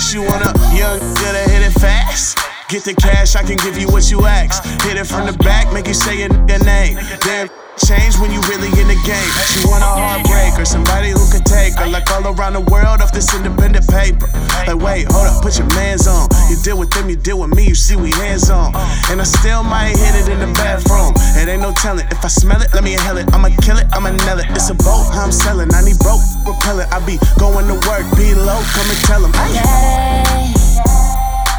she 0.00 0.18
want 0.18 0.42
a 0.42 0.52
young 0.74 0.98
girl 0.98 1.32
to 1.32 1.44
hit 1.50 1.62
it 1.62 1.72
fast. 1.78 2.38
Get 2.68 2.84
the 2.84 2.94
cash, 2.94 3.36
I 3.36 3.42
can 3.42 3.58
give 3.58 3.78
you 3.78 3.88
what 3.88 4.10
you 4.10 4.24
ask. 4.24 4.64
Hit 4.82 4.96
it 4.96 5.06
from 5.06 5.26
the 5.26 5.32
back, 5.44 5.72
make 5.72 5.86
you 5.86 5.94
say 5.94 6.18
your 6.20 6.30
nigga 6.30 6.64
name. 6.64 6.98
Damn, 7.20 7.48
change 7.82 8.14
when 8.18 8.30
you 8.30 8.40
really 8.46 8.70
in 8.78 8.86
the 8.86 8.98
game. 9.02 9.30
She 9.50 9.66
want 9.66 9.82
a 9.82 9.90
heartbreaker, 9.90 10.66
somebody 10.66 11.10
who 11.10 11.22
can 11.30 11.42
take 11.42 11.74
her. 11.74 11.86
Like 11.86 12.10
all 12.10 12.22
around 12.26 12.54
the 12.54 12.60
world 12.60 13.02
off 13.02 13.12
this 13.12 13.34
independent 13.34 13.86
paper. 13.88 14.30
Like, 14.66 14.78
wait, 14.78 15.10
hold 15.10 15.26
up, 15.26 15.42
put 15.42 15.58
your 15.58 15.66
mans 15.74 16.06
on. 16.06 16.28
You 16.48 16.56
deal 16.62 16.78
with 16.78 16.90
them, 16.90 17.10
you 17.10 17.16
deal 17.16 17.38
with 17.40 17.50
me, 17.50 17.66
you 17.66 17.74
see 17.74 17.96
we 17.96 18.10
hands 18.12 18.50
on. 18.50 18.74
And 19.10 19.20
I 19.20 19.24
still 19.24 19.62
might 19.62 19.96
hit 19.98 20.14
it 20.14 20.28
in 20.30 20.38
the 20.38 20.50
bathroom. 20.54 21.12
It 21.36 21.48
ain't 21.48 21.62
no 21.62 21.72
telling. 21.74 22.06
If 22.10 22.24
I 22.24 22.28
smell 22.28 22.62
it, 22.62 22.72
let 22.74 22.84
me 22.84 22.94
inhale 22.94 23.18
it. 23.18 23.32
I'ma 23.32 23.50
kill 23.62 23.78
it, 23.78 23.86
I'ma 23.92 24.10
nail 24.10 24.38
it. 24.38 24.46
It's 24.50 24.70
a 24.70 24.74
boat, 24.74 25.10
I'm 25.12 25.32
selling. 25.32 25.72
I 25.74 25.82
need 25.82 25.98
broke 25.98 26.22
repellent. 26.46 26.92
I 26.92 27.04
be 27.04 27.18
going 27.38 27.66
to 27.66 27.76
work, 27.88 28.06
be 28.16 28.34
low, 28.34 28.60
come 28.72 28.88
and 28.88 29.00
tell 29.04 29.20
them. 29.20 29.32
Hey, 29.34 30.52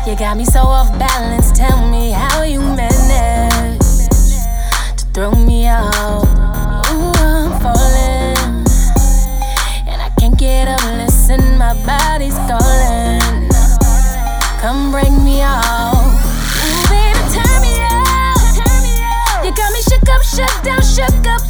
you 0.08 0.16
got 0.18 0.38
me 0.38 0.46
so 0.46 0.60
off 0.60 0.92
balance. 0.98 1.52
Tell 1.52 1.90
me 1.90 2.12
how 2.12 2.44
you 2.44 2.60
manage 2.60 2.95
throw 5.16 5.32
me 5.32 5.66
out. 5.66 6.26
Ooh, 6.92 7.14
I'm 7.24 7.50
falling, 7.62 8.36
and 9.88 10.02
I 10.02 10.12
can't 10.20 10.38
get 10.38 10.68
up. 10.68 10.84
Listen, 10.98 11.58
my 11.58 11.74
body's 11.86 12.36
calling. 12.52 13.50
Come 14.60 14.92
bring 14.92 15.24
me 15.24 15.42
out. 15.42 15.96
Ooh, 15.96 16.84
baby, 16.92 17.20
turn 17.32 17.62
me 17.62 17.80
out. 17.80 19.46
You 19.46 19.56
got 19.56 19.72
me 19.72 19.82
shook 19.84 20.04
up, 20.10 20.22
shut 20.22 20.52
down, 20.66 20.82
shook 20.82 21.28
up 21.28 21.45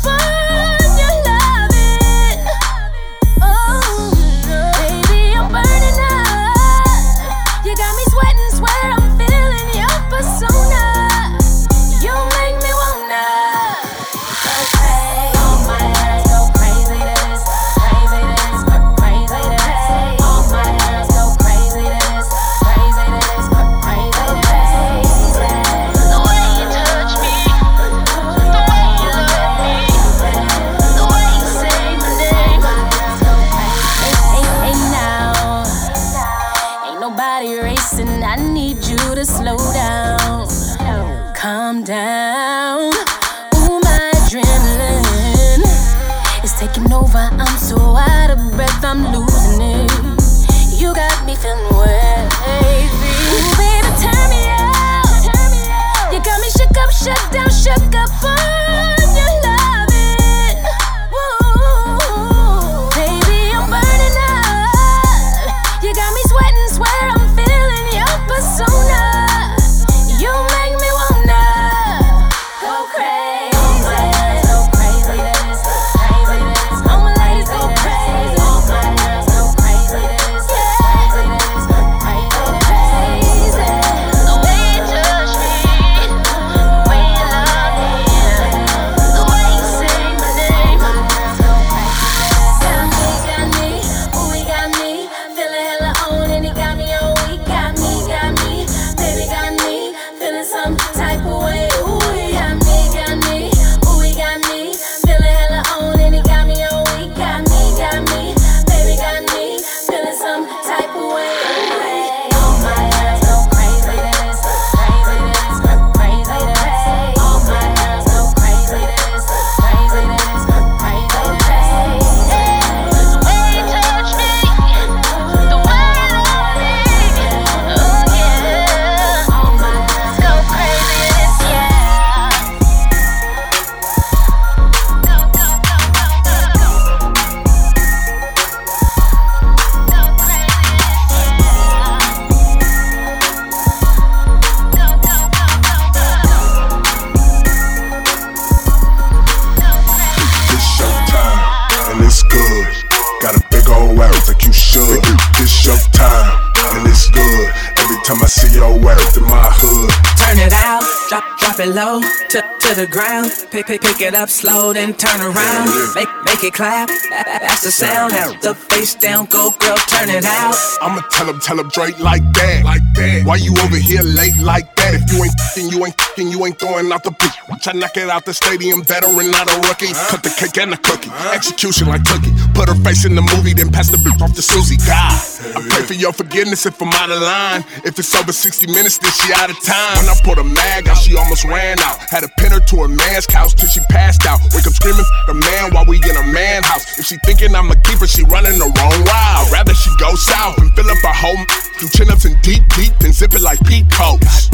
it 161.65 161.75
low 161.75 162.01
to, 162.01 162.39
to 162.60 162.75
the 162.75 162.88
ground. 162.89 163.32
Pick, 163.51 163.67
pick, 163.67 163.82
pick 163.82 164.01
it 164.01 164.13
up 164.13 164.30
slow, 164.30 164.73
then 164.73 164.93
turn 164.93 165.19
around. 165.21 165.69
Make, 165.95 166.10
make 166.25 166.43
it 166.43 166.54
clap. 166.54 166.89
That's 167.10 167.63
the 167.63 167.71
sound. 167.71 168.13
Now 168.13 168.34
the 168.41 168.54
face 168.56 168.95
down, 168.95 169.25
go 169.25 169.51
girl, 169.60 169.78
turn 169.88 170.10
it 170.10 170.25
out. 170.25 170.56
I'ma 170.82 171.01
tell 171.12 171.28
him, 171.30 171.39
tell 171.39 171.60
him 171.60 171.69
Drake 171.69 171.99
like 171.99 172.23
that. 172.34 172.63
Like 172.63 172.84
that. 172.95 173.23
Why 173.25 173.38
you 173.38 173.54
over 173.63 173.78
here 173.78 174.01
late 174.01 174.38
like 174.41 174.75
that? 174.75 174.93
If 174.95 175.12
you 175.12 175.23
ain't 175.23 175.39
fing, 175.54 175.69
you 175.69 175.86
ain't 175.86 175.99
fing, 176.15 176.28
you 176.28 176.45
ain't 176.45 176.60
throwing 176.60 176.91
out 176.91 177.04
the 177.04 177.12
pitch. 177.12 177.34
Try 177.62 177.73
knock 177.73 177.97
it 177.97 178.10
out 178.10 178.25
the 178.25 178.34
stadium, 178.34 178.84
veteran, 178.84 179.32
not 179.32 179.49
a 179.49 179.56
rookie. 179.67 179.93
Cut 180.10 180.21
the 180.21 180.30
cake 180.30 180.58
and 180.62 180.71
the 180.71 180.78
cookie. 180.78 181.10
Execution 181.34 181.88
like 181.88 182.06
cookie. 182.06 182.34
Put 182.54 182.69
her 182.69 182.78
face 182.84 183.06
in 183.06 183.15
the 183.15 183.21
movie, 183.21 183.54
then 183.54 183.71
pass 183.71 183.89
the 183.89 183.97
bitch 183.97 184.21
off 184.21 184.36
to 184.36 184.41
Susie. 184.41 184.78
God, 184.86 185.15
I 185.56 185.65
pray 185.69 185.84
for 185.84 185.93
your 185.93 186.13
forgiveness 186.13 186.65
if 186.65 186.80
I'm 186.82 186.93
out 186.93 187.10
of 187.10 187.21
line. 187.21 187.63
If 187.84 187.97
it's 187.97 188.13
over 188.13 188.32
60 188.32 188.67
minutes, 188.67 188.97
then 188.99 189.12
she 189.12 189.34
out 189.34 189.49
of 189.49 189.58
time. 189.63 189.97
When 189.97 190.10
I 190.10 190.15
put 190.23 190.38
a 190.38 190.43
mag 190.43 190.88
out, 190.88 190.97
she 190.97 191.15
almost 191.15 191.45
ran 191.45 191.54
out. 191.55 191.97
Had 192.09 192.21
to 192.23 192.29
pin 192.37 192.51
her 192.51 192.59
to 192.59 192.75
a 192.83 192.87
man's 192.87 193.25
couch 193.25 193.55
till 193.55 193.69
she 193.69 193.79
passed 193.89 194.25
out. 194.25 194.39
Wake 194.53 194.67
up 194.67 194.73
screaming, 194.73 195.01
"F- 195.01 195.27
the 195.27 195.33
man 195.33 195.71
while 195.73 195.85
we 195.85 195.97
in 195.97 196.15
a 196.17 196.27
man 196.33 196.63
house. 196.63 196.83
If 196.99 197.05
she 197.05 197.17
thinking 197.25 197.55
I'm 197.55 197.71
a 197.71 197.75
keeper, 197.75 198.07
she 198.07 198.23
running 198.23 198.57
the 198.59 198.65
wrong 198.77 198.97
route. 199.03 199.47
I'd 199.47 199.49
Rather 199.51 199.73
she 199.73 199.89
go 199.97 200.15
south 200.15 200.57
and 200.57 200.73
fill 200.75 200.89
up 200.89 200.97
her 200.97 201.13
home. 201.13 201.45
Do 201.79 201.87
chin 201.89 202.09
ups 202.11 202.25
and 202.25 202.39
deep, 202.41 202.63
deep, 202.75 202.93
then 202.99 203.13
zip 203.13 203.33
it 203.33 203.41
like 203.41 203.59
peacoats. 203.65 204.49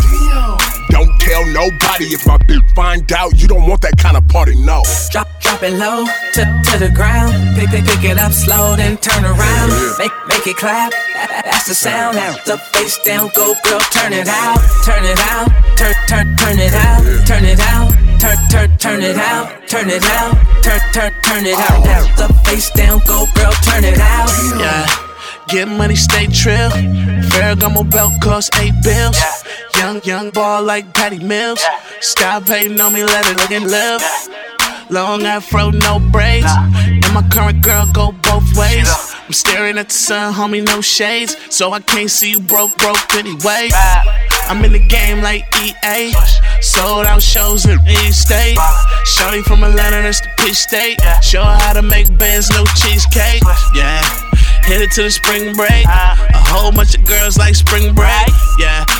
Don't 0.89 1.11
tell 1.21 1.45
nobody 1.47 2.05
if 2.13 2.25
my 2.27 2.37
bitch 2.39 2.65
find 2.75 3.09
out. 3.13 3.39
You 3.39 3.47
don't 3.47 3.65
want 3.67 3.81
that 3.81 3.97
kind 3.97 4.17
of 4.17 4.27
party, 4.27 4.55
no. 4.55 4.83
Drop, 5.11 5.27
drop 5.39 5.63
it 5.63 5.73
low 5.73 6.05
to, 6.33 6.41
to 6.71 6.77
the 6.79 6.91
ground. 6.93 7.33
Pick, 7.57 7.69
pick, 7.69 7.85
pick 7.85 8.03
it 8.03 8.17
up 8.17 8.31
slow, 8.33 8.75
then 8.75 8.97
turn 8.97 9.23
around. 9.23 9.69
Make, 9.97 10.11
make 10.27 10.45
it 10.47 10.57
clap. 10.57 10.91
That- 10.91 11.41
That's 11.51 11.67
the 11.67 11.75
sound. 11.75 12.15
Now 12.17 12.33
the 12.45 12.57
face 12.73 12.97
down, 13.05 13.29
go 13.35 13.53
girl, 13.63 13.79
turn 13.79 14.11
it 14.13 14.27
out, 14.27 14.59
turn 14.83 15.03
it 15.05 15.19
out, 15.31 15.47
turn, 15.77 15.93
turn, 16.07 16.35
turn 16.37 16.59
it 16.59 16.73
out, 16.73 16.90
turn 17.25 17.45
it 17.45 17.59
out. 17.59 17.91
Turn, 18.21 18.37
turn, 18.49 18.77
turn 18.77 19.01
it 19.01 19.17
out, 19.17 19.67
turn 19.67 19.89
it 19.89 20.03
out, 20.03 20.35
turn, 20.61 20.79
turn, 20.93 21.11
turn 21.23 21.43
it 21.43 21.57
out. 21.57 21.83
Now 21.83 22.27
the 22.27 22.33
face 22.45 22.69
down, 22.69 23.01
go 23.07 23.25
girl, 23.33 23.51
turn 23.65 23.83
it 23.83 23.97
out. 23.97 24.29
Yeah. 24.59 24.85
Get 25.47 25.67
money, 25.67 25.95
stay 25.95 26.27
trill. 26.27 26.69
Ferragamo 26.69 27.89
belt 27.89 28.13
cost 28.21 28.55
eight 28.59 28.75
bills. 28.83 29.19
Young, 29.75 30.03
young 30.03 30.29
ball 30.29 30.61
like 30.61 30.93
Patty 30.93 31.17
Mills. 31.17 31.61
Stop 31.99 32.43
hating 32.43 32.79
on 32.79 32.93
me, 32.93 33.03
let 33.03 33.25
it 33.27 33.37
look 33.37 33.51
and 33.51 33.69
live. 33.69 34.01
Long 34.91 35.23
afro, 35.23 35.71
no 35.71 35.99
braids. 36.11 36.51
And 36.75 37.13
my 37.13 37.27
current 37.31 37.63
girl 37.63 37.87
go 37.91 38.11
both 38.11 38.55
ways. 38.55 38.87
I'm 39.25 39.33
staring 39.33 39.77
at 39.77 39.87
the 39.89 39.95
sun, 39.95 40.33
homie, 40.33 40.63
no 40.63 40.79
shades. 40.79 41.35
So 41.49 41.73
I 41.73 41.79
can't 41.79 42.11
see 42.11 42.31
you 42.31 42.39
broke, 42.39 42.77
broke 42.77 43.15
anyway. 43.15 43.69
I'm 44.51 44.65
in 44.65 44.73
the 44.73 44.79
game 44.79 45.21
like 45.21 45.47
EA. 45.63 46.11
Sold 46.59 47.05
out 47.05 47.21
shows 47.21 47.65
in 47.65 47.79
East 47.87 48.27
State. 48.27 48.57
Shorty 49.05 49.41
from 49.43 49.63
Atlanta, 49.63 50.01
that's 50.01 50.19
the 50.19 50.27
pitch 50.39 50.57
state. 50.57 50.99
Show 51.23 51.41
her 51.41 51.57
how 51.57 51.71
to 51.71 51.81
make 51.81 52.05
bands, 52.17 52.49
no 52.49 52.65
cheesecake. 52.75 53.41
Yeah. 53.73 54.03
Hit 54.65 54.81
it 54.81 54.91
to 54.95 55.03
the 55.03 55.11
spring 55.11 55.55
break. 55.55 55.85
A 55.85 56.43
whole 56.51 56.73
bunch 56.73 56.95
of 56.95 57.05
girls 57.05 57.37
like 57.37 57.55
spring 57.55 57.95
break. 57.95 58.20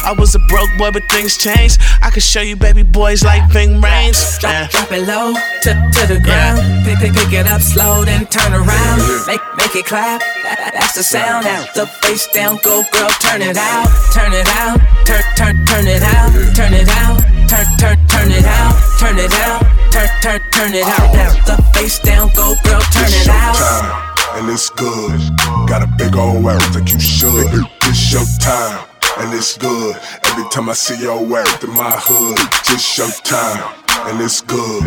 Yeah, 0.03 0.09
I 0.09 0.13
was 0.13 0.35
a 0.35 0.39
broke 0.47 0.69
boy, 0.77 0.91
but 0.91 1.03
things 1.09 1.37
changed. 1.37 1.79
I 2.01 2.09
could 2.09 2.23
show 2.23 2.41
you 2.41 2.55
baby 2.55 2.83
boys 2.83 3.23
like 3.23 3.49
Ving 3.51 3.81
Rhames. 3.81 4.41
Yeah. 4.41 4.67
Drop, 4.67 4.89
drop 4.89 4.91
it 4.91 5.07
low 5.07 5.33
to, 5.33 5.71
to 5.73 6.13
the 6.13 6.19
ground. 6.23 6.59
Pick, 6.85 6.99
pick, 6.99 7.13
pick 7.13 7.33
it 7.33 7.47
up 7.47 7.61
slow, 7.61 8.03
then 8.05 8.25
turn 8.27 8.53
around. 8.53 8.99
Make, 9.27 9.41
make 9.57 9.75
it 9.75 9.85
clap. 9.85 10.21
That- 10.43 10.71
That's 10.73 10.93
the 10.95 11.03
sound. 11.03 11.45
Now 11.45 11.65
the 11.75 11.85
face 12.03 12.27
down, 12.33 12.57
go 12.63 12.83
girl, 12.91 13.09
turn 13.21 13.41
it 13.41 13.57
out, 13.57 13.87
turn 14.13 14.33
it 14.33 14.47
out, 14.47 14.79
turn, 15.05 15.23
turn, 15.37 15.55
turn 15.65 15.87
it 15.87 16.03
out, 16.03 16.31
turn 16.55 16.73
it 16.73 16.89
out, 16.89 17.19
turn, 17.47 17.65
turn, 17.79 17.97
turn 18.07 18.31
it 18.31 18.45
out, 18.45 18.73
turn 18.99 19.17
it 19.17 19.31
out, 19.45 19.61
turn, 19.91 20.09
turn, 20.21 20.39
turn 20.51 20.73
it 20.73 20.85
out. 20.87 21.13
Now 21.13 21.31
the 21.45 21.61
face 21.73 21.99
down, 21.99 22.29
go 22.35 22.55
girl, 22.63 22.81
turn 22.91 23.07
it 23.11 23.27
out. 23.29 23.55
showtime, 23.55 24.39
and 24.39 24.49
it's 24.49 24.69
good. 24.71 25.19
Got 25.67 25.83
a 25.83 25.87
big 25.97 26.15
old 26.15 26.43
worth 26.43 26.75
like 26.75 26.89
you 26.91 26.99
should. 26.99 27.47
It's 27.83 28.11
your 28.11 28.25
time, 28.39 28.87
and 29.19 29.34
it's 29.34 29.58
good. 29.58 29.95
Every 30.26 30.47
time 30.50 30.69
I 30.69 30.74
see 30.74 31.02
your 31.02 31.24
worth 31.24 31.63
in 31.63 31.71
my 31.71 31.91
hood, 31.91 32.38
it's 32.74 32.97
your 32.97 33.10
time, 33.24 33.62
and 34.08 34.21
it's 34.21 34.41
good. 34.41 34.84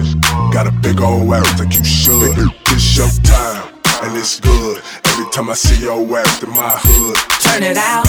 Got 0.53 0.67
a 0.67 0.73
big 0.73 1.01
old 1.01 1.29
worth 1.29 1.59
like 1.59 1.75
you 1.75 1.85
should. 1.85 2.35
It's 2.69 2.97
your 2.97 3.09
time, 3.23 3.73
and 4.03 4.17
it's 4.17 4.41
good. 4.41 4.83
Every 5.05 5.31
time 5.31 5.51
I 5.51 5.55
see 5.55 5.83
your 5.85 6.03
worth 6.05 6.43
in 6.43 6.51
my 6.51 6.75
hood, 6.75 7.17
Turn 7.43 7.63
it 7.63 7.77
out, 7.77 8.07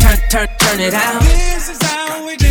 turn, 0.00 0.18
turn, 0.30 0.48
turn 0.58 0.80
it 0.80 0.94
out. 0.94 1.22
This 1.22 1.70
is 1.70 1.82
how 1.82 2.26
we 2.26 2.36
do. 2.36 2.49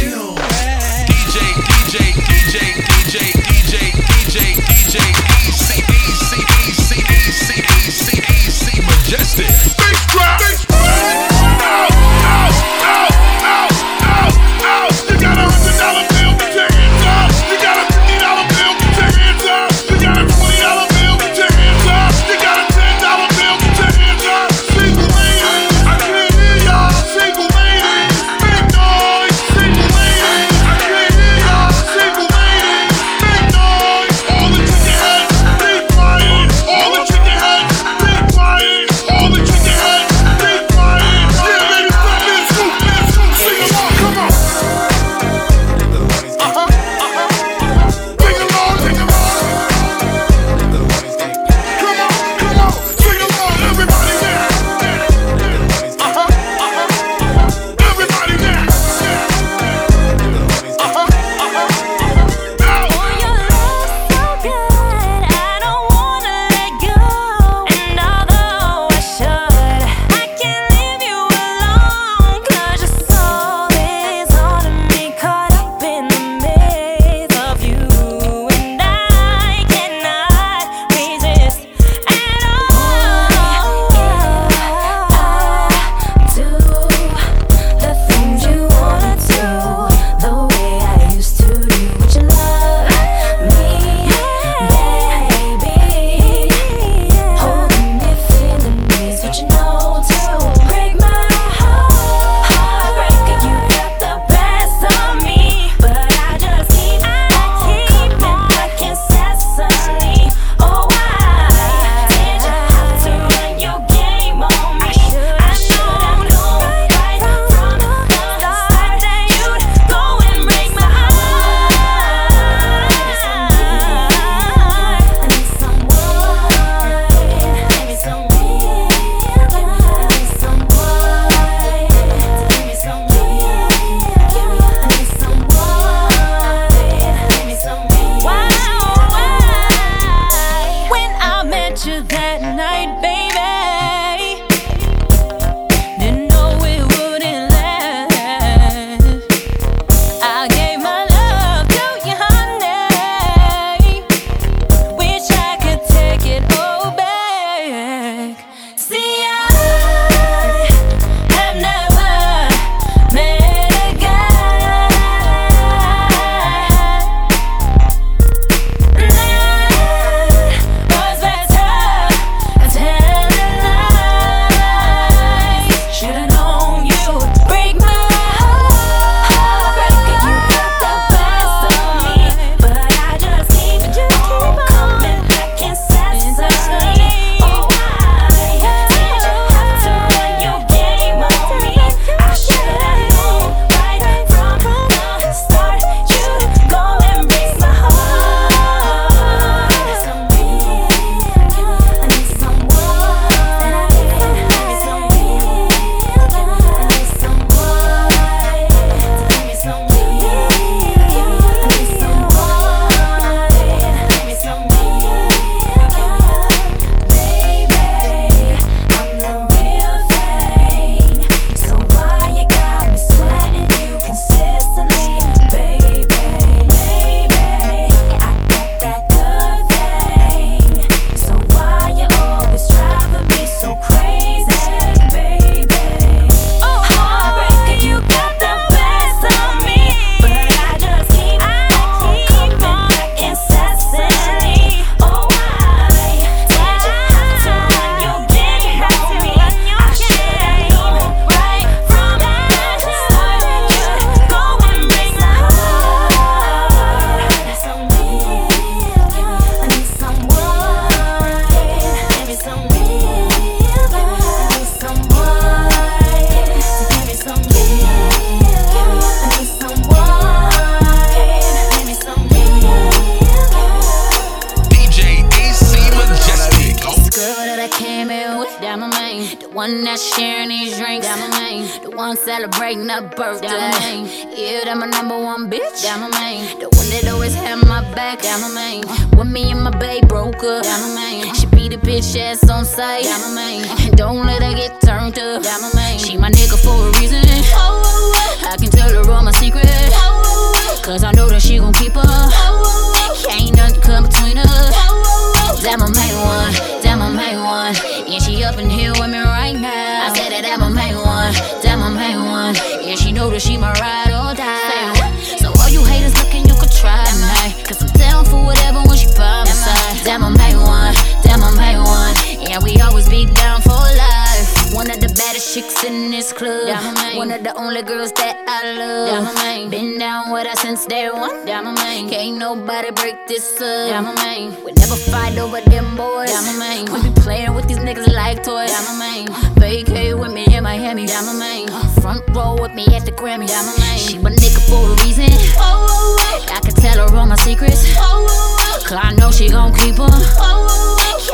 All 347.19 347.27
my 347.27 347.35
secrets. 347.35 347.83
Oh, 347.97 347.99
oh, 347.99 348.57
oh. 348.59 348.83
Cause 348.87 348.99
I 349.01 349.11
know 349.19 349.29
she 349.31 349.49
gon' 349.49 349.73
keep 349.75 349.95
her. 349.99 350.07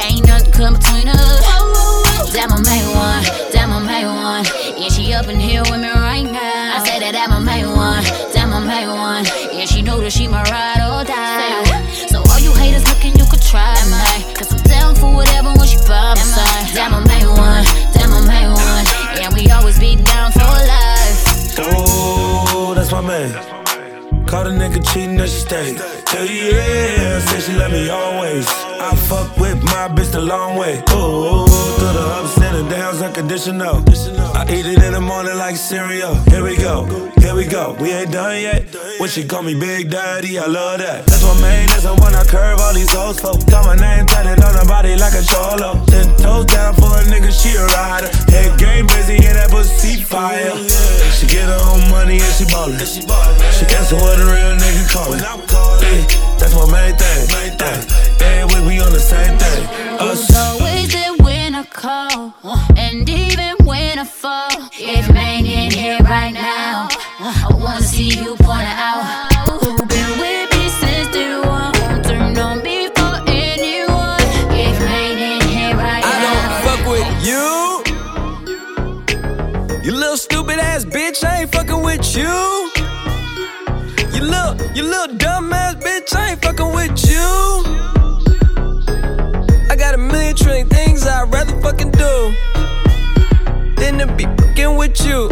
Ain't 0.01 0.25
nothing 0.27 0.51
come 0.51 0.73
between 0.73 1.07
us. 1.07 1.45
That 2.33 2.49
my 2.49 2.59
main 2.65 2.89
one, 2.91 3.23
that 3.53 3.65
my 3.69 3.79
main 3.79 4.09
one. 4.09 4.43
Yeah, 4.75 4.89
she 4.89 5.13
up 5.13 5.27
in 5.29 5.39
here 5.39 5.61
with 5.69 5.79
me 5.79 5.89
right 5.93 6.25
now. 6.25 6.75
I 6.75 6.83
say 6.83 6.99
that 6.99 7.13
that 7.13 7.29
my 7.29 7.39
main 7.39 7.69
one, 7.69 8.03
that 8.33 8.47
my 8.49 8.59
main 8.59 8.89
one. 8.89 9.23
Yeah, 9.53 9.65
she 9.65 9.81
know 9.81 10.01
that 10.01 10.11
she 10.11 10.27
my 10.27 10.43
ride 10.49 10.83
or 10.83 11.05
die. 11.05 11.63
So 12.09 12.19
all 12.19 12.39
you 12.41 12.51
haters 12.57 12.83
looking, 12.89 13.15
you 13.15 13.25
could 13.29 13.41
try 13.41 13.71
me. 13.87 14.33
Cause 14.33 14.51
I'm 14.51 14.59
down 14.65 14.95
for 14.95 15.13
whatever 15.13 15.53
when 15.53 15.67
she 15.69 15.77
by 15.87 16.17
my 16.17 16.25
side. 16.25 16.75
That 16.75 16.89
my 16.91 16.99
main 17.07 17.14
nigga 24.55 24.81
cheating 24.91 25.19
and 25.19 25.29
she 25.29 25.39
stayed. 25.39 25.79
Hell 26.07 26.25
yeah, 26.25 27.19
said 27.19 27.41
she 27.41 27.53
love 27.53 27.71
me 27.71 27.89
always. 27.89 28.47
I 28.47 28.95
fuck 28.95 29.35
with 29.37 29.61
my 29.63 29.87
bitch 29.89 30.11
the 30.11 30.21
long 30.21 30.57
way. 30.57 30.83
Oh, 30.89 31.45
through 31.77 31.93
the 31.93 32.05
ups 32.19 32.34
downs, 32.75 33.01
unconditional. 33.01 33.83
I 34.35 34.43
eat 34.51 34.65
it 34.65 34.83
in 34.83 34.93
the 34.93 35.01
morning 35.01 35.37
like 35.37 35.55
cereal. 35.55 36.15
Here 36.31 36.43
we 36.43 36.57
go, 36.57 36.85
here 37.19 37.35
we 37.35 37.45
go. 37.45 37.75
We 37.79 37.91
ain't 37.91 38.11
done 38.11 38.41
yet. 38.41 38.63
When 38.99 39.09
she 39.09 39.23
call 39.23 39.43
me 39.43 39.55
Big 39.55 39.89
Daddy, 39.89 40.37
I 40.37 40.45
love 40.45 40.79
that. 40.79 41.05
That's 41.07 41.23
my 41.23 41.39
main, 41.41 41.69
one 41.99 42.15
I 42.15 42.23
curve 42.25 42.59
all 42.59 42.73
these 42.73 42.91
hoes 42.91 43.19
for. 43.19 43.37
Got 43.49 43.65
my 43.65 43.75
name 43.75 44.05
tatted 44.07 44.43
on 44.43 44.53
her 44.55 44.65
body 44.65 44.95
like 44.95 45.13
a 45.13 45.23
cholo. 45.23 45.79
Ten 45.87 46.07
toes 46.17 46.45
down 46.45 46.75
for 46.75 46.91
a 46.99 47.03
nigga, 47.07 47.31
she 47.31 47.55
a 47.55 47.65
rider. 47.79 48.11
Head 48.31 48.59
game 48.59 48.87
busy 48.87 49.15
and 49.23 49.35
that 49.39 49.49
pussy 49.49 50.01
fire. 50.03 50.51
She 51.15 51.27
get 51.27 51.47
her 51.47 51.61
own 51.71 51.89
money 51.89 52.19
and 52.19 52.33
she 52.35 52.45
ballin'. 52.45 52.79
She 52.79 53.63
answer 53.71 53.95
what 53.95 54.19
a 54.19 54.25
real 54.27 54.53
nigga 54.59 54.83
callin'. 54.91 55.19
Yeah, 55.23 56.03
that's 56.37 56.53
my 56.55 56.67
main 56.71 56.95
thing. 56.95 57.23
Every 58.19 58.59
week 58.67 58.67
we 58.67 58.79
on 58.83 58.91
the 58.91 58.99
same 58.99 59.37
thing. 59.37 59.63
Us. 59.99 60.64
Who's 61.55 61.63
when 61.63 61.63
I 61.63 61.63
call, 61.71 62.33
and 62.77 63.09
even 63.09 63.55
when 63.65 63.99
I 63.99 64.03
fall. 64.03 64.49
If 64.73 65.07
you 65.07 65.15
ain't 65.15 65.47
in 65.47 65.71
here 65.71 65.99
right 65.99 66.33
now, 66.33 66.89
I 67.19 67.47
wanna 67.53 67.81
see 67.81 68.09
you 68.09 68.35
point 68.37 68.67
it 68.67 68.77
out. 68.77 69.31
Who 69.47 69.77
been 69.85 70.19
with 70.19 70.51
me 70.51 70.69
since 70.69 71.07
day 71.13 71.37
one? 71.39 71.71
Won't 71.79 72.03
turn 72.03 72.37
on 72.37 72.61
me 72.61 72.89
for 72.89 73.21
anyone. 73.27 74.19
If 74.51 74.79
you 74.79 74.87
ain't 74.87 75.19
in 75.21 75.41
here 75.47 75.75
right 75.77 76.03
I 76.03 76.07
now, 76.23 76.33
don't 76.35 76.61
fuck 76.65 76.81
with 76.93 77.09
you. 77.29 77.47
You 79.83 79.91
little 79.97 80.17
stupid 80.17 80.59
ass 80.59 80.83
bitch, 80.83 81.23
I 81.23 81.41
ain't 81.41 81.51
fucking 81.51 81.81
with 81.81 82.15
you. 82.17 82.71
You 84.13 84.23
little, 84.23 84.55
you 84.75 84.83
little 84.83 85.15
dumb 85.15 85.53
ass 85.53 85.75
bitch, 85.75 86.13
I 86.15 86.31
ain't 86.31 86.41
fucking 86.41 86.73
with 86.73 87.09
you. 87.09 87.63
I 89.69 89.75
got 89.77 89.93
a 89.93 89.97
million 89.97 90.35
trillion 90.35 90.67
things 91.05 91.15
I'd 91.15 91.31
rather 91.31 91.59
fucking 91.61 91.91
do 91.91 92.33
than 93.75 93.99
to 93.99 94.13
be 94.15 94.23
fucking 94.23 94.75
with 94.75 95.05
you. 95.05 95.29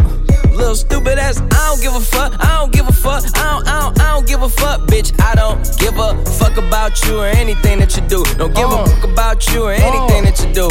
Little 0.54 0.76
stupid 0.76 1.18
ass, 1.18 1.40
I 1.40 1.70
don't 1.70 1.82
give 1.82 1.96
a 1.96 2.00
fuck, 2.00 2.34
I 2.40 2.60
don't 2.60 2.72
give 2.72 2.88
a 2.88 2.92
fuck, 2.92 3.24
I 3.36 3.44
don't, 3.44 3.68
I 3.68 3.82
don't, 3.82 4.02
I 4.02 4.14
don't 4.14 4.28
give 4.28 4.44
a 4.44 4.50
fuck, 4.50 4.82
bitch. 4.82 5.20
I 5.20 5.34
don't 5.34 5.58
give 5.80 5.98
a 5.98 6.24
fuck 6.38 6.58
about 6.58 7.04
you 7.06 7.18
or 7.18 7.26
anything 7.26 7.80
that 7.80 7.96
you 7.96 8.04
do. 8.08 8.24
Don't 8.38 8.54
give 8.54 8.70
a 8.70 8.76
uh. 8.76 8.86
fuck 8.86 9.04
about 9.04 9.52
you 9.52 9.64
or 9.64 9.72
anything 9.72 10.24
that 10.26 10.38
you 10.46 10.54
do. 10.54 10.68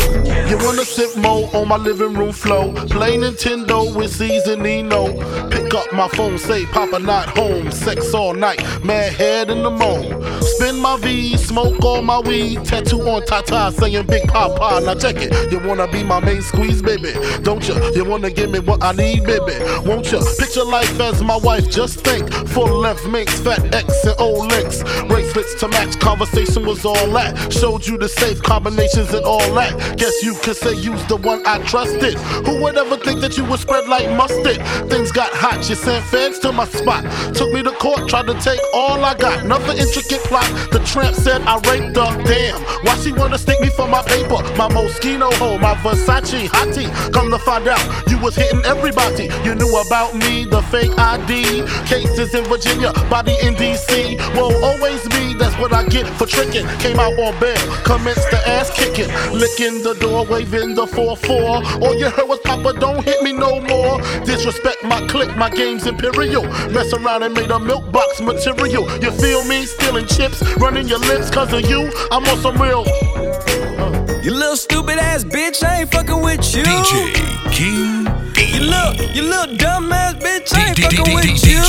You 0.48 0.57
wanna 0.64 0.84
sit 0.84 1.16
mo 1.16 1.50
on 1.53 1.66
my 1.66 1.76
living 1.76 2.14
room 2.14 2.32
floor? 2.32 2.72
Play 2.86 3.16
Nintendo 3.16 3.94
with 3.94 4.14
seasoning 4.14 4.88
no. 4.88 5.07
Pick 5.50 5.74
up 5.74 5.92
my 5.92 6.07
phone, 6.09 6.38
say 6.38 6.64
Papa 6.66 7.00
not 7.00 7.28
home. 7.36 7.72
Sex 7.72 8.14
all 8.14 8.34
night, 8.34 8.62
mad 8.84 9.12
head 9.14 9.50
in 9.50 9.64
the 9.64 9.70
moan. 9.70 10.22
Spin 10.42 10.72
my 10.83 10.97
V, 10.99 11.37
smoke 11.37 11.83
all 11.85 12.03
my 12.03 12.18
weed. 12.18 12.64
Tattoo 12.64 13.01
on 13.03 13.24
Tata 13.24 13.72
saying 13.78 14.07
Big 14.07 14.26
Papa. 14.28 14.85
Now 14.85 14.95
check 14.95 15.16
it. 15.16 15.53
You 15.53 15.61
wanna 15.61 15.87
be 15.87 16.03
my 16.03 16.18
main 16.18 16.43
squeeze, 16.43 16.83
baby? 16.83 17.12
Don't 17.43 17.66
you? 17.68 17.74
You 17.95 18.05
wanna 18.05 18.30
give 18.30 18.51
me 18.51 18.59
what 18.59 18.83
I 18.83 18.93
need, 18.93 19.24
baby? 19.24 19.55
Won't 19.87 20.11
you? 20.11 20.20
Picture 20.39 20.64
life 20.64 20.99
as 21.01 21.22
my 21.22 21.37
wife. 21.37 21.70
Just 21.70 22.01
think. 22.01 22.33
Full 22.49 22.80
length 22.80 23.07
minks, 23.07 23.39
fat 23.39 23.72
X 23.72 24.05
and 24.05 24.16
old 24.18 24.51
links. 24.51 24.83
Bracelets 25.07 25.55
to 25.61 25.68
match. 25.68 25.99
Conversation 26.01 26.66
was 26.66 26.85
all 26.85 27.07
that. 27.12 27.53
Showed 27.53 27.87
you 27.87 27.97
the 27.97 28.09
safe 28.09 28.43
combinations 28.43 29.14
and 29.14 29.24
all 29.24 29.55
that. 29.55 29.97
Guess 29.97 30.24
you 30.24 30.35
could 30.43 30.57
say 30.57 30.74
you's 30.74 31.05
the 31.07 31.16
one 31.16 31.43
I 31.47 31.59
trusted. 31.64 32.14
Who 32.47 32.61
would 32.62 32.76
ever 32.76 32.97
think 32.97 33.20
that 33.20 33.39
you 33.39 33.45
would 33.45 33.61
spread 33.61 33.89
like 33.89 34.11
mustard? 34.16 34.61
Things 34.91 35.12
got 35.12 35.30
hot. 35.33 35.68
You 35.68 35.76
sent 35.76 36.05
fans 36.07 36.41
to 36.41 36.51
my 36.51 36.64
spot. 36.64 37.05
Took 37.35 37.53
me 37.53 37.62
to 37.62 37.70
court, 37.72 38.09
tried 38.09 38.26
to 38.26 38.35
take 38.41 38.61
all 38.74 39.05
I 39.05 39.14
got. 39.14 39.47
Nothing 39.47 39.78
intricate 39.78 40.24
plot. 40.24 40.51
The 40.73 40.81
tramp 40.87 41.14
said 41.14 41.43
I 41.43 41.57
raped 41.70 41.97
her. 41.97 42.11
Damn. 42.25 42.61
Why 42.85 42.97
she 42.97 43.12
wanna 43.12 43.39
stick 43.39 43.61
me 43.61 43.68
for 43.68 43.87
my 43.87 44.03
paper? 44.03 44.43
My 44.57 44.68
Moschino 44.68 45.33
hole, 45.35 45.59
my 45.59 45.75
Versace 45.77 46.49
hottie. 46.49 46.91
Come 47.12 47.31
to 47.31 47.39
find 47.39 47.68
out, 47.68 47.81
you 48.09 48.18
was 48.18 48.35
hitting 48.35 48.64
everybody. 48.64 49.29
You 49.45 49.55
knew 49.55 49.77
about 49.77 50.14
me, 50.14 50.45
the 50.47 50.62
fake 50.62 50.99
ID. 50.99 51.62
Cases 51.87 52.35
in 52.35 52.45
Virginia, 52.45 52.93
body 53.11 53.37
in 53.43 53.55
DC. 53.55 54.16
Will 54.35 54.64
always 54.64 55.03
be, 55.09 55.35
that's 55.35 55.57
what 55.59 55.73
I 55.73 55.85
get 55.89 56.07
for 56.18 56.27
tricking. 56.27 56.66
Came 56.79 56.99
out 56.99 57.18
on 57.18 57.39
bail, 57.39 57.61
commenced 57.85 58.31
the 58.31 58.41
ass 58.49 58.70
kicking. 58.70 59.09
Licking 59.33 59.83
the 59.83 59.95
door, 60.01 60.25
waving 60.25 60.75
the 60.75 60.87
4-4. 60.87 61.83
All 61.83 61.95
you 61.95 62.09
heard 62.09 62.29
was 62.29 62.41
Papa, 62.41 62.73
don't 62.81 63.05
hit 63.05 63.23
me 63.23 63.33
no 63.33 63.61
more. 63.61 64.01
Disrespect 64.25 64.83
my 64.85 65.07
clique, 65.07 65.37
my 65.37 65.51
game's 65.51 65.87
imperial. 65.87 66.45
Mess 66.70 66.93
around 66.93 67.23
and 67.23 67.35
made 67.35 67.51
a 67.51 67.59
milk 67.59 67.91
box 67.93 68.20
material. 68.20 68.91
You 69.03 69.11
feel 69.11 69.45
me? 69.45 69.66
Stealing 69.66 70.07
chips, 70.07 70.43
running 70.62 70.86
your 70.86 71.00
lips, 71.00 71.28
cause 71.28 71.52
of 71.52 71.68
you. 71.68 71.90
I'm 72.12 72.24
on 72.24 72.38
some 72.38 72.56
real. 72.62 72.84
Uh. 72.86 74.20
You 74.22 74.32
little 74.32 74.56
stupid 74.56 74.96
ass 74.96 75.24
bitch, 75.24 75.64
I 75.64 75.80
ain't 75.80 75.90
fucking 75.90 76.22
with 76.22 76.54
you. 76.54 76.62
DJ 76.62 77.52
King. 77.52 78.06
You 78.54 78.70
little, 78.70 78.94
you 79.12 79.22
little 79.22 79.56
dumb 79.56 79.92
ass 79.92 80.14
bitch, 80.14 80.54
I 80.54 80.68
ain't 80.68 80.78
fucking 80.78 81.14
with 81.14 81.44
you. 81.44 81.60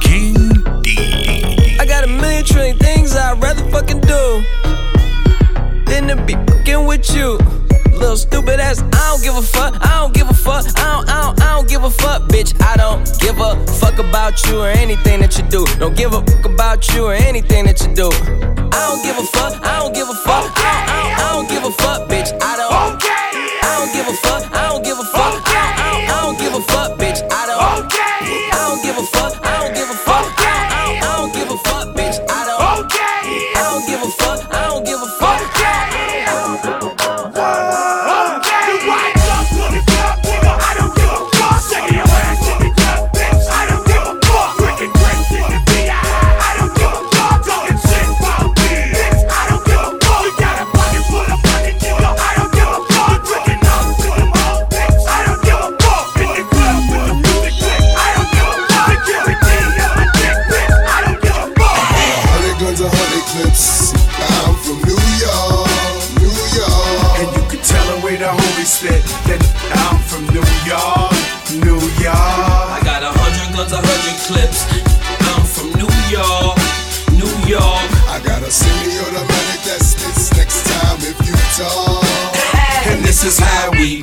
King 0.00 0.34
I 1.78 1.84
got 1.86 2.04
a 2.04 2.06
million 2.06 2.44
trillion 2.44 2.78
things 2.78 3.14
I'd 3.14 3.40
rather 3.42 3.68
fucking 3.70 4.00
do 4.00 4.42
than 5.84 6.08
to 6.08 6.16
be 6.24 6.32
fucking 6.32 6.86
with 6.86 7.14
you. 7.14 7.38
Little 8.02 8.16
stupid 8.16 8.58
ass, 8.58 8.82
I 8.82 9.10
don't 9.12 9.22
give 9.22 9.36
a 9.36 9.42
fuck, 9.42 9.76
I 9.80 10.00
don't 10.00 10.12
give 10.12 10.28
a 10.28 10.34
fuck, 10.34 10.66
I 10.76 10.90
don't, 10.90 11.08
I 11.08 11.22
don't, 11.22 11.40
I 11.40 11.54
don't 11.54 11.68
give 11.68 11.84
a 11.84 11.90
fuck, 11.90 12.22
bitch. 12.22 12.50
I 12.60 12.76
don't 12.76 13.06
give 13.20 13.38
a 13.38 13.54
fuck 13.78 14.00
about 14.00 14.44
you 14.46 14.58
or 14.58 14.66
anything 14.66 15.20
that 15.20 15.38
you 15.38 15.44
do. 15.44 15.64
Don't 15.78 15.96
give 15.96 16.12
a 16.12 16.20
fuck 16.20 16.44
about 16.44 16.92
you 16.92 17.06
or 17.06 17.14
anything 17.14 17.64
that 17.66 17.80
you 17.80 17.94
do. 17.94 18.10
I 18.10 18.80
don't 18.90 19.04
give 19.04 19.16
a 19.16 19.22
fuck, 19.22 19.54
I 19.64 19.78
don't 19.78 19.94
give 19.94 20.08
a 20.08 20.14
fuck, 20.14 20.50
I 20.50 20.66
don't, 20.66 20.90
I 20.90 20.98
don't, 20.98 21.20
I 21.20 21.32
don't 21.32 21.48
give 21.48 21.64
a 21.64 21.70
fuck, 21.70 22.08
bitch. 22.10 22.34
I 22.42 22.51
said 68.72 69.04
that 69.28 69.42
I'm 69.84 70.00
from 70.08 70.24
New 70.32 70.40
York, 70.64 71.12
New 71.60 71.76
York. 72.00 72.16
I 72.72 72.80
got 72.80 73.04
a 73.04 73.12
hundred 73.12 73.52
guns, 73.52 73.68
a 73.68 73.76
hundred 73.84 74.16
clips. 74.24 74.64
I'm 75.28 75.44
from 75.44 75.76
New 75.76 75.92
York, 76.08 76.56
New 77.12 77.28
York. 77.44 77.88
I 78.08 78.16
got 78.24 78.40
a 78.40 78.50
semi-automatic 78.50 79.60
that 79.68 79.84
spits 79.84 80.32
next 80.40 80.64
time 80.64 80.98
if 81.04 81.20
you 81.20 81.36
talk. 81.60 82.00
And 82.88 83.04
this 83.04 83.24
is 83.28 83.38
how 83.38 83.70
we 83.72 84.01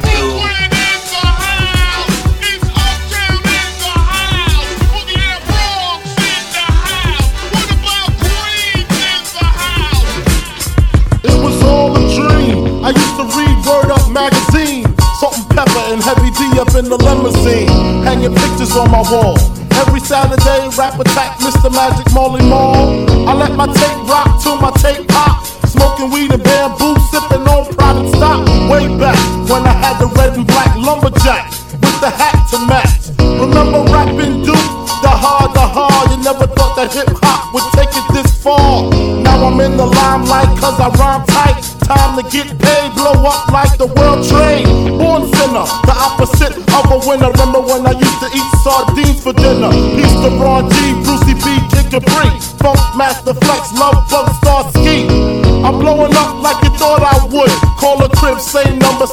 my 18.89 19.01
wall. 19.11 19.37
Every 19.85 19.99
Saturday, 19.99 20.69
rap 20.77 20.99
attack, 20.99 21.37
Mr. 21.39 21.71
Magic 21.71 22.11
Marley 22.13 22.43
Marl. 22.49 23.29
I 23.29 23.33
let 23.33 23.55
my 23.55 23.67
tape 23.67 23.98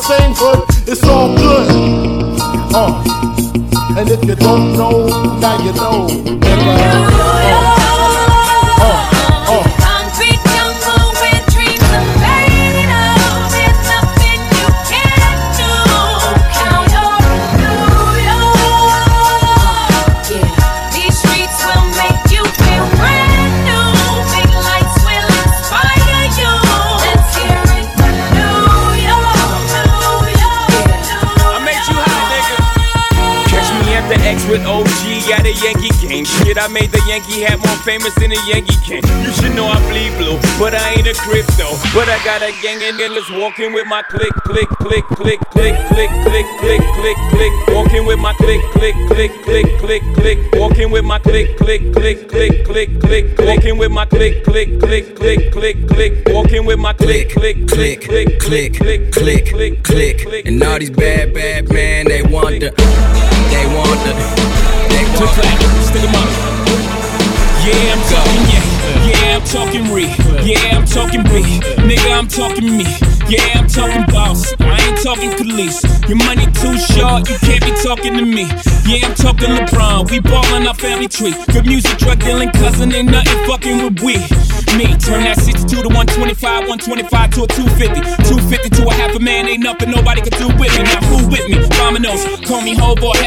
number. 0.08 0.64
It's 0.86 1.02
all 1.04 1.34
good. 1.36 1.68
Uh. 2.74 3.02
And 3.98 4.10
if 4.10 4.24
you 4.24 4.34
don't 4.34 4.76
know, 4.76 5.06
now 5.40 5.64
you 5.64 5.72
know. 5.72 7.15
Famous 37.86 38.12
than 38.16 38.32
a 38.32 38.40
Yankee 38.50 38.74
can. 38.82 39.00
You 39.22 39.30
should 39.30 39.54
know 39.54 39.70
I 39.70 39.78
bleed 39.86 40.10
blue, 40.18 40.42
but 40.58 40.74
I 40.74 40.98
ain't 40.98 41.06
a 41.06 41.14
crypto. 41.14 41.70
But 41.94 42.10
I 42.10 42.18
got 42.26 42.42
a 42.42 42.50
gang 42.60 42.82
and 42.82 43.00
endless 43.00 43.30
walking 43.30 43.72
with 43.72 43.86
my 43.86 44.02
click, 44.02 44.34
click, 44.42 44.68
click, 44.82 45.06
click, 45.14 45.38
click, 45.54 45.76
click, 45.94 46.10
click, 46.26 46.46
click, 46.58 46.82
click, 46.98 47.18
click. 47.30 47.52
Walking 47.70 48.04
with 48.04 48.18
my 48.18 48.34
click, 48.42 48.60
click, 48.74 48.96
click, 49.06 49.30
click, 49.46 49.70
click, 49.78 50.02
click. 50.18 50.38
Walking 50.54 50.90
with 50.90 51.04
my 51.04 51.20
click, 51.20 51.56
click, 51.56 51.92
click, 51.92 52.28
click, 52.28 52.64
click, 52.66 53.00
click. 53.00 53.36
Click 53.36 53.54
Walking 53.54 53.78
with 53.78 53.92
my 53.92 54.04
click, 54.04 54.42
click, 54.44 54.80
click, 54.80 55.14
click, 55.14 55.52
click, 55.52 55.88
click. 55.88 56.12
Walking 56.26 56.66
with 56.66 56.80
my 56.80 56.92
click, 56.92 57.30
click, 57.30 57.68
click, 57.68 58.00
click, 58.02 58.40
click, 58.40 58.74
click, 58.74 59.12
click, 59.12 59.46
click, 59.46 59.84
click, 59.84 60.18
click. 60.18 60.46
And 60.46 60.60
all 60.64 60.80
these 60.80 60.90
bad, 60.90 61.32
bad 61.32 61.72
men, 61.72 62.06
they 62.08 62.22
the, 62.22 62.28
they 62.28 62.66
the, 62.66 62.74
they 64.90 65.04
the. 65.14 65.26
Stick 65.86 66.02
'em 66.02 66.14
up. 66.16 66.55
Yeah, 67.66 67.94
I'm 67.94 68.02
talking 68.06 68.42
yeah. 68.54 68.66
Yeah, 69.06 69.36
I'm 69.36 69.44
talking 69.44 69.92
re. 69.92 70.04
Yeah, 70.44 70.78
I'm 70.78 70.86
talking 70.86 71.22
B. 71.24 71.42
Nigga, 71.82 72.16
I'm 72.16 72.28
talking 72.28 72.76
me. 72.76 72.86
Yeah, 73.28 73.58
I'm 73.58 73.66
talking 73.66 74.04
boss. 74.06 74.54
I 74.60 74.78
ain't 74.86 75.02
talking 75.02 75.32
police. 75.32 75.82
Your 76.08 76.18
money 76.18 76.46
too 76.46 76.78
short, 76.78 77.28
you 77.28 77.36
can't 77.38 77.64
be 77.64 77.72
talking 77.82 78.14
to 78.16 78.24
me. 78.24 78.44
Yeah, 78.86 79.08
I'm 79.08 79.14
talking 79.14 79.50
LeBron. 79.50 80.10
We 80.10 80.20
ballin' 80.20 80.66
our 80.68 80.74
family 80.74 81.08
tree. 81.08 81.34
Good 81.52 81.66
music, 81.66 81.98
drug 81.98 82.20
dealing, 82.20 82.50
cousin, 82.52 82.92
ain't 82.94 83.10
nothing 83.10 83.46
fucking 83.46 83.82
with 83.82 84.00
we. 84.00 84.14
Me, 84.74 84.90
turn 84.98 85.22
that 85.22 85.38
62 85.38 85.86
to 85.86 85.88
125, 85.88 86.66
125 86.66 87.30
to 87.38 87.44
a 87.44 87.46
250. 87.46 88.02
250 88.26 88.70
to 88.76 88.82
a 88.88 88.92
half 88.94 89.14
a 89.14 89.20
man, 89.20 89.46
ain't 89.46 89.62
nothing 89.62 89.90
nobody 89.90 90.20
can 90.20 90.34
do 90.34 90.48
with 90.58 90.72
me. 90.74 90.82
Now 90.82 91.00
who 91.06 91.28
with 91.30 91.46
me? 91.46 91.62
Dominoes, 91.78 92.26
call 92.42 92.60
me 92.60 92.74
Hobo 92.74 93.14
or. 93.14 93.26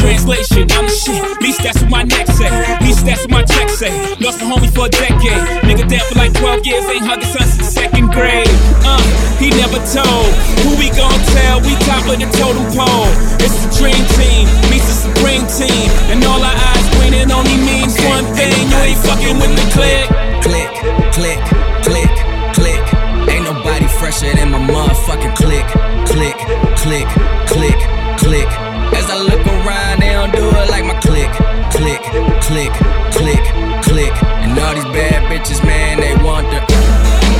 Translation, 0.00 0.64
I'm 0.72 0.86
the 0.86 0.96
shit. 0.96 1.20
At 1.20 1.42
least 1.42 1.62
that's 1.62 1.80
what 1.82 1.90
my 1.90 2.02
neck 2.02 2.26
say. 2.26 2.48
At 2.48 2.80
least 2.82 3.04
that's 3.04 3.22
what 3.22 3.30
my 3.30 3.44
check 3.44 3.68
say. 3.68 3.92
Lost 4.20 4.40
my 4.40 4.48
homie 4.48 4.72
for 4.72 4.86
a 4.86 4.88
decade. 4.88 5.42
Nigga 5.66 5.88
dead 5.88 6.02
for 6.08 6.16
like 6.16 6.32
12 6.34 6.66
years, 6.66 6.84
ain't 6.88 7.04
his 7.04 7.28
son 7.28 7.46
since 7.46 7.68
second 7.68 8.12
grade. 8.12 8.48
Uh, 8.86 9.02
he 9.36 9.50
never 9.50 9.78
told. 9.92 10.30
Who 10.64 10.78
we 10.80 10.88
gon' 10.96 11.20
tell? 11.36 11.60
We 11.60 11.76
top 11.84 12.08
of 12.08 12.16
the 12.16 12.28
totem 12.38 12.64
pole. 12.72 13.10
It's 13.44 13.56
the 13.60 13.68
dream 13.76 14.02
team, 14.16 14.48
meets 14.70 14.88
the 14.88 14.96
supreme 15.10 15.44
team. 15.46 15.90
And 16.08 16.24
all 16.24 16.40
our 16.40 16.56
eyes 16.56 16.86
winning 16.98 17.30
only 17.30 17.56
means 17.60 17.98
one 18.08 18.24
thing. 18.32 18.56
You 18.70 18.80
ain't 18.94 19.00
fucking 19.04 19.36
with 19.36 19.52
the 19.52 19.66
click. 19.76 20.29
Click, 20.42 20.70
click, 21.12 21.40
click, 21.84 22.12
click. 22.54 22.84
Ain't 23.28 23.44
nobody 23.44 23.86
fresher 23.86 24.32
than 24.34 24.50
my 24.50 24.58
motherfucking 24.58 25.36
click, 25.36 25.66
click, 26.08 26.36
click, 26.80 27.08
click, 27.46 27.78
click. 28.18 28.48
As 28.96 29.06
I 29.10 29.18
look 29.20 29.44
around, 29.46 30.00
they 30.00 30.12
don't 30.12 30.32
do 30.32 30.44
it 30.48 30.70
like 30.70 30.84
my 30.84 30.98
click, 31.00 31.30
click, 31.70 32.02
click, 32.42 32.72
click, 33.12 33.44
click. 33.84 34.14
And 34.42 34.58
all 34.58 34.74
these 34.74 34.84
bad 34.96 35.28
bitches, 35.30 35.62
man, 35.64 36.00
they 36.00 36.14
want 36.24 36.46
the, 36.50 36.60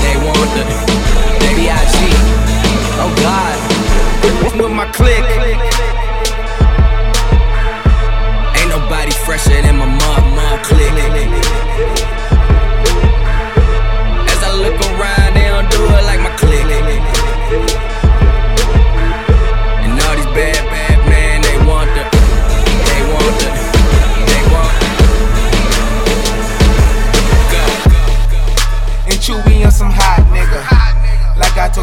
they 0.05 0.17
want 0.21 0.51
the, 0.55 0.65
they 1.41 1.53
B.I.G. 1.57 1.97
Oh 3.03 3.13
God, 3.25 3.81
with 4.61 4.73
my 4.73 4.87
click. 4.93 5.25
Ain't 8.59 8.69
nobody 8.69 9.13
fresher 9.25 9.63
than 9.63 9.79
my 9.79 9.87
mud, 9.87 10.23
mud 10.37 10.63
click. 10.65 11.40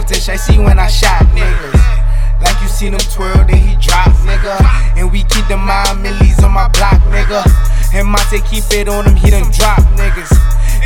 Like 0.08 0.16
I 0.16 0.20
talked 0.20 0.26
to 0.26 0.32
Shay, 0.32 0.38
see 0.38 0.60
when 0.60 0.80
I 0.80 0.88
shot 0.88 1.26
niggas. 1.36 2.42
Like 2.42 2.62
you 2.62 2.68
seen 2.68 2.94
him 2.94 3.00
twirl, 3.12 3.44
then 3.44 3.58
he 3.58 3.76
drop, 3.76 4.08
nigga. 4.24 4.56
And 4.96 5.12
we 5.12 5.24
keep 5.24 5.48
the 5.48 5.58
mind 5.58 6.02
millies 6.02 6.42
on 6.44 6.54
my 6.54 6.70
block, 6.70 7.02
nigga. 7.12 7.44
And 7.94 8.08
Monte 8.08 8.40
keep 8.48 8.64
it 8.72 8.88
on 8.88 9.06
him, 9.06 9.16
he 9.16 9.32
done 9.32 9.52
drop 9.52 9.80
niggas. 10.00 10.32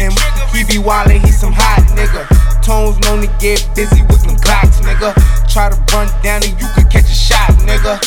And 0.02 0.14
he 0.56 0.64
be 0.66 0.82
wildin', 0.82 1.22
he 1.22 1.32
some 1.32 1.54
hot 1.54 1.86
nigga. 1.94 2.26
Tones 2.66 2.98
known 3.02 3.22
to 3.22 3.30
get 3.38 3.62
busy 3.76 4.02
with 4.04 4.24
them 4.26 4.38
Glocks, 4.38 4.82
nigga. 4.82 5.14
Try 5.52 5.70
to 5.70 5.78
run 5.94 6.08
down 6.24 6.42
and 6.44 6.60
you 6.60 6.68
could 6.74 6.90
catch 6.90 7.06
a 7.06 7.14
shot, 7.14 7.52
nigga. 7.62 8.02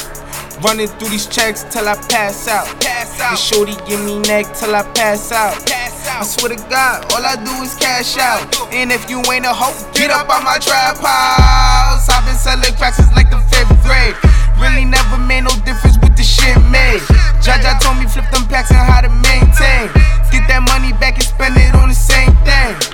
Running 0.64 0.88
through 0.88 1.10
these 1.10 1.26
checks 1.26 1.62
till 1.70 1.86
I 1.86 1.94
pass 2.08 2.48
out. 2.48 2.66
Pass 2.80 3.20
out. 3.20 3.30
And 3.30 3.38
shorty 3.38 3.76
give 3.86 4.02
me 4.04 4.18
neck 4.20 4.52
till 4.54 4.74
I 4.74 4.82
pass 4.94 5.30
out. 5.30 5.83
I 6.14 6.22
swear 6.22 6.54
to 6.54 6.60
God, 6.70 7.10
all 7.10 7.26
I 7.26 7.34
do 7.34 7.50
is 7.66 7.74
cash 7.74 8.14
out. 8.16 8.46
And 8.70 8.92
if 8.92 9.10
you 9.10 9.18
ain't 9.34 9.44
a 9.44 9.50
hoe, 9.50 9.74
get 9.98 10.14
up 10.14 10.30
on 10.30 10.46
my 10.46 10.62
house. 10.62 12.06
I've 12.08 12.22
been 12.22 12.38
selling 12.38 12.70
cracks 12.78 13.02
since 13.02 13.10
like 13.18 13.30
the 13.34 13.42
fifth 13.50 13.74
grade. 13.82 14.14
Really 14.62 14.86
never 14.86 15.18
made 15.18 15.42
no 15.42 15.50
difference 15.66 15.98
with 15.98 16.14
the 16.14 16.22
shit 16.22 16.54
made. 16.70 17.02
Jaja 17.42 17.82
told 17.82 17.98
me 17.98 18.06
flip 18.06 18.30
them 18.30 18.46
packs 18.46 18.70
and 18.70 18.78
how 18.78 19.02
to 19.02 19.10
maintain. 19.10 19.90
Get 20.30 20.46
that 20.46 20.62
money 20.62 20.94
back 21.02 21.18
and 21.18 21.26
spend 21.26 21.58
it 21.58 21.74
on 21.74 21.90
the 21.90 21.98
same 21.98 22.30
thing. 22.46 22.93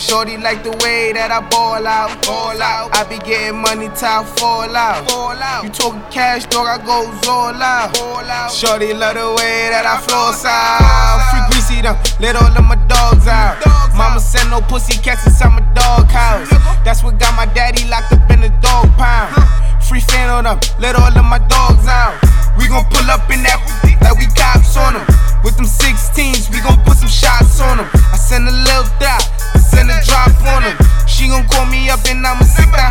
Shorty 0.00 0.38
like 0.38 0.64
the 0.64 0.72
way 0.80 1.12
that 1.12 1.28
I 1.28 1.44
ball 1.52 1.86
out, 1.86 2.08
ball 2.24 2.56
out. 2.56 2.88
I 2.96 3.04
be 3.04 3.20
getting 3.20 3.60
money 3.60 3.92
till 3.92 4.08
I 4.08 4.24
fall 4.24 4.72
out, 4.72 5.04
fall 5.04 5.36
out. 5.36 5.62
You 5.62 5.68
talking 5.68 6.00
cash, 6.08 6.48
dog? 6.48 6.72
I 6.72 6.80
goes 6.80 7.12
all 7.28 7.52
out, 7.52 7.92
all 8.00 8.24
out. 8.24 8.48
Shorty 8.48 8.96
love 8.96 9.20
the 9.20 9.28
way 9.36 9.68
that 9.68 9.84
I 9.84 10.00
floss 10.00 10.40
out. 10.48 11.20
Free 11.28 11.44
Greezy 11.52 11.84
them, 11.84 12.00
let 12.16 12.32
all 12.34 12.48
of 12.48 12.64
my 12.64 12.80
dogs 12.88 13.28
out. 13.28 13.60
Dogs 13.60 13.94
Mama 13.94 14.20
send 14.20 14.48
no 14.48 14.62
pussy 14.62 14.96
cats 14.96 15.26
inside 15.26 15.52
my 15.52 15.60
dog 15.76 16.08
house. 16.08 16.48
That's 16.80 17.04
what 17.04 17.20
got 17.20 17.36
my 17.36 17.44
daddy 17.52 17.84
locked 17.84 18.16
up 18.16 18.24
in 18.32 18.40
the 18.40 18.48
dog 18.64 18.88
pound. 18.96 19.36
Free 19.84 20.00
fan 20.00 20.30
on 20.30 20.44
them, 20.48 20.58
let 20.80 20.96
all 20.96 21.12
of 21.12 21.24
my 21.28 21.44
dogs 21.44 21.84
out. 21.84 22.16
We 22.60 22.68
gon' 22.68 22.84
pull 22.92 23.08
up 23.08 23.24
in 23.32 23.40
that 23.48 23.58
like 24.04 24.20
we 24.20 24.28
cops 24.36 24.76
on 24.76 24.94
them. 24.94 25.06
With 25.42 25.56
them 25.56 25.64
16s, 25.64 26.52
we 26.52 26.60
gon' 26.60 26.76
put 26.84 27.00
some 27.00 27.08
shots 27.08 27.58
on 27.58 27.80
them. 27.80 27.88
I 28.12 28.20
send 28.20 28.44
a 28.46 28.52
little 28.52 28.84
dot, 29.00 29.24
I 29.56 29.58
send 29.58 29.88
a 29.88 29.96
drop 30.04 30.36
on 30.52 30.68
them. 30.68 30.76
She 31.08 31.32
gon' 31.32 31.48
call 31.48 31.64
me 31.66 31.88
up 31.88 32.04
and 32.04 32.20
I'ma 32.20 32.44
sit 32.44 32.68
the 32.68 32.90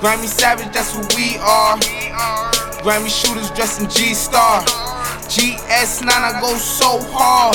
Grammy 0.00 0.26
Savage, 0.26 0.72
that's 0.72 0.96
what 0.96 1.14
we 1.14 1.36
are. 1.44 1.76
Grammy 2.80 3.12
shooters 3.12 3.50
dressed 3.50 3.82
in 3.82 3.90
G 3.90 4.14
Star. 4.14 4.62
GS9, 5.28 6.08
I 6.08 6.40
go 6.40 6.54
so 6.56 6.98
hard. 7.12 7.54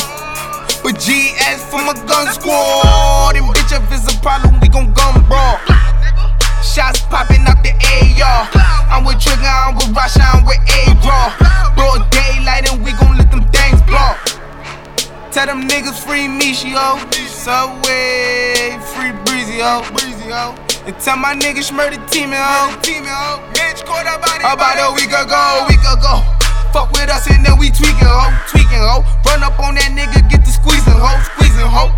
But 0.84 0.94
GS 1.02 1.66
from 1.72 1.90
a 1.90 1.96
gun 2.06 2.32
squad. 2.32 3.36
And 3.36 3.48
bitch, 3.50 3.74
if 3.74 3.92
it's 3.92 4.14
a 4.14 4.22
problem, 4.22 4.60
we 4.62 4.68
gon' 4.68 4.94
gun 4.94 5.26
brawl. 5.28 5.58
Shots 6.66 7.02
popping 7.08 7.46
out 7.46 7.62
the 7.62 7.72
AR. 7.72 8.50
I'm 8.90 9.06
with 9.06 9.22
Trigger, 9.22 9.46
I'm 9.46 9.76
with 9.76 9.94
Rasha, 9.94 10.26
I'm 10.26 10.44
with 10.44 10.60
A-Raw. 10.66 11.30
Broad 11.78 12.10
daylight 12.10 12.68
and 12.68 12.84
we 12.84 12.92
gon' 12.98 13.16
let 13.18 13.30
them 13.30 13.46
things 13.54 13.82
blow. 13.84 14.18
Tell 15.32 15.46
them 15.46 15.70
niggas 15.70 16.02
free 16.04 16.28
Michio. 16.28 16.98
Subway, 17.30 18.76
free 18.92 19.14
Breezy, 19.24 19.62
ho. 19.62 19.86
Breezy, 19.94 20.28
ho. 20.34 20.56
And 20.86 20.98
tell 21.00 21.16
my 21.16 21.34
niggas 21.36 21.72
murder 21.72 22.02
team, 22.08 22.32
ho. 22.34 22.74
Team, 22.82 23.06
ho. 23.06 23.40
Bitch, 23.54 23.86
caught 23.86 24.08
up 24.08 24.20
about 24.20 24.76
a 24.76 24.92
week 24.96 25.14
ago, 25.14 25.66
week 25.70 25.86
ago. 25.86 26.26
Fuck 26.74 26.92
with 26.92 27.08
us 27.08 27.30
and 27.30 27.46
then 27.46 27.58
we 27.58 27.70
tweaking, 27.70 28.04
ho. 28.04 28.34
Tweaking, 28.50 28.84
ho. 28.84 29.06
Run 29.24 29.44
up 29.44 29.60
on 29.60 29.76
that 29.76 29.94
nigga, 29.96 30.28
get 30.30 30.44
the 30.44 30.52
squeezing, 30.52 30.98
ho. 30.98 31.14
Squeezing, 31.36 31.70
ho. 31.72 31.94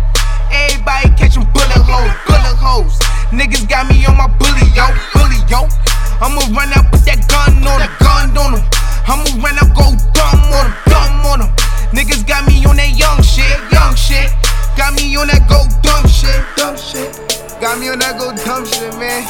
Everybody 0.50 1.08
catching 1.16 1.44
bullet 1.52 1.82
holes, 1.84 2.12
bullet 2.26 2.56
holes. 2.56 2.98
Niggas 3.30 3.68
got 3.68 3.88
me 3.88 4.04
on 4.06 4.16
my 4.16 4.26
bully, 4.40 4.64
yo, 4.72 4.88
bully, 5.12 5.38
yo. 5.48 5.68
I'ma 6.20 6.40
run 6.56 6.72
out, 6.74 6.90
put 6.90 7.04
that 7.06 7.22
gun 7.28 7.60
on 7.62 7.80
him, 7.80 7.92
gun 8.00 8.32
on 8.36 8.58
him. 8.58 8.64
I'ma 9.06 9.28
run 9.38 9.56
out, 9.60 9.70
go 9.76 9.92
dumb 10.16 10.40
on 10.56 10.66
him, 10.66 10.74
dumb 10.88 11.26
on 11.28 11.40
him. 11.44 11.50
Niggas 11.92 12.26
got 12.26 12.46
me 12.48 12.64
on 12.64 12.76
that 12.76 12.96
young 12.96 13.22
shit, 13.22 13.56
young 13.72 13.94
shit. 13.94 14.32
Got 14.76 14.94
me 14.94 15.16
on 15.16 15.28
that 15.28 15.48
go 15.48 15.66
dumb 15.82 16.06
shit, 16.08 16.40
dumb 16.56 16.76
shit. 16.76 17.10
Got 17.60 17.80
me 17.80 17.88
on 17.88 17.98
that 17.98 18.18
go 18.18 18.30
dumb 18.44 18.64
shit, 18.64 18.94
man. 18.96 19.26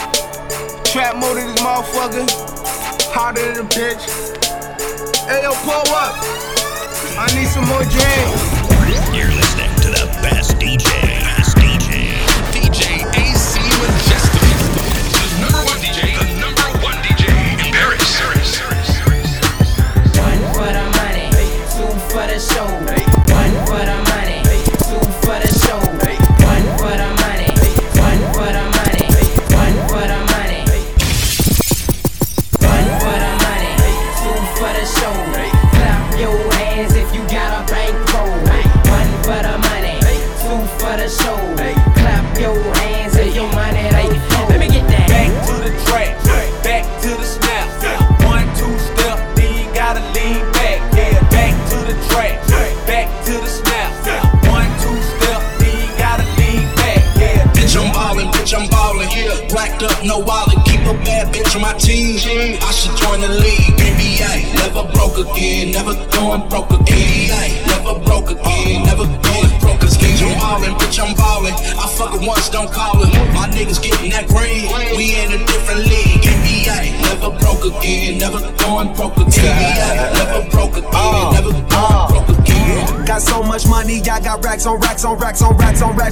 Trap 0.85 1.17
mode 1.17 1.37
this 1.37 1.59
motherfucker. 1.61 2.25
Harder 3.13 3.55
than 3.55 3.65
a 3.65 3.69
bitch. 3.69 4.05
Hey, 5.27 5.43
yo, 5.43 5.53
pull 5.65 5.85
up. 5.95 6.17
I 7.19 7.27
need 7.35 7.49
some 7.49 7.67
more 7.67 7.85
drinks. 7.85 9.38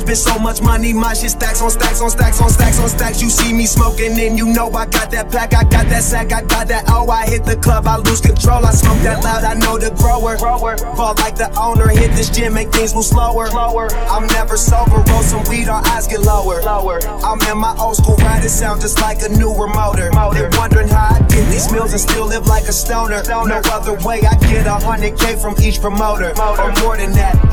Bitch, 0.06 0.22
so 0.22 0.38
much 0.38 0.62
money, 0.62 0.92
my 0.92 1.14
shit 1.14 1.32
stacks 1.32 1.60
on 1.60 1.68
stacks 1.68 2.00
on 2.00 2.10
stacks 2.10 2.40
on 2.40 2.48
stacks 2.48 2.78
on 2.78 2.88
stacks. 2.88 3.20
You 3.20 3.28
see 3.28 3.52
me 3.52 3.66
smoking, 3.66 4.18
and 4.20 4.38
you 4.38 4.46
know 4.46 4.70
I 4.70 4.86
got 4.86 5.10
that 5.10 5.32
pack, 5.32 5.52
I 5.52 5.64
got 5.64 5.86
that 5.90 6.04
sack, 6.04 6.32
I 6.32 6.42
got 6.42 6.68
that. 6.68 6.84
Oh, 6.88 7.10
I 7.10 7.26
hit 7.26 7.44
the 7.44 7.56
club, 7.56 7.88
I 7.88 7.96
lose 7.96 8.20
control. 8.20 8.64
I 8.64 8.70
smoke 8.70 9.02
that 9.02 9.24
loud, 9.24 9.42
I 9.42 9.54
know 9.54 9.78
the 9.78 9.90
grower. 9.98 10.38
Fall 10.38 11.14
like 11.18 11.34
the 11.34 11.50
owner, 11.58 11.88
hit 11.88 12.12
this 12.12 12.30
gym, 12.30 12.54
make 12.54 12.70
things 12.70 12.94
move 12.94 13.04
slower. 13.04 13.48
I'm 13.50 14.28
never 14.28 14.56
sober, 14.56 15.02
roll 15.10 15.22
some 15.22 15.42
weed, 15.50 15.68
our 15.68 15.84
eyes 15.88 16.06
get 16.06 16.20
lower. 16.20 16.60
I'm 16.62 17.40
in 17.50 17.58
my 17.58 17.74
old 17.76 17.96
school 17.96 18.16
ride, 18.18 18.44
it 18.44 18.50
sound 18.50 18.82
just 18.82 19.00
like 19.00 19.22
a 19.22 19.28
newer 19.28 19.66
motor. 19.66 20.10
They're 20.32 20.50
wondering 20.54 20.86
how 20.86 21.16
I 21.16 21.18
get 21.26 21.50
these 21.50 21.72
meals 21.72 21.90
and 21.90 22.00
still 22.00 22.26
live 22.26 22.46
like 22.46 22.68
a 22.68 22.72
stoner. 22.72 23.24
No 23.26 23.60
other 23.74 23.94
way, 24.06 24.22
I 24.22 24.36
get 24.46 24.68
a 24.68 24.74
hundred 24.74 25.18
K 25.18 25.34
from 25.34 25.56
each 25.60 25.80
promoter. 25.80 26.30
Or 26.38 26.72
more 26.82 26.96
than 26.96 27.10
that. 27.18 27.45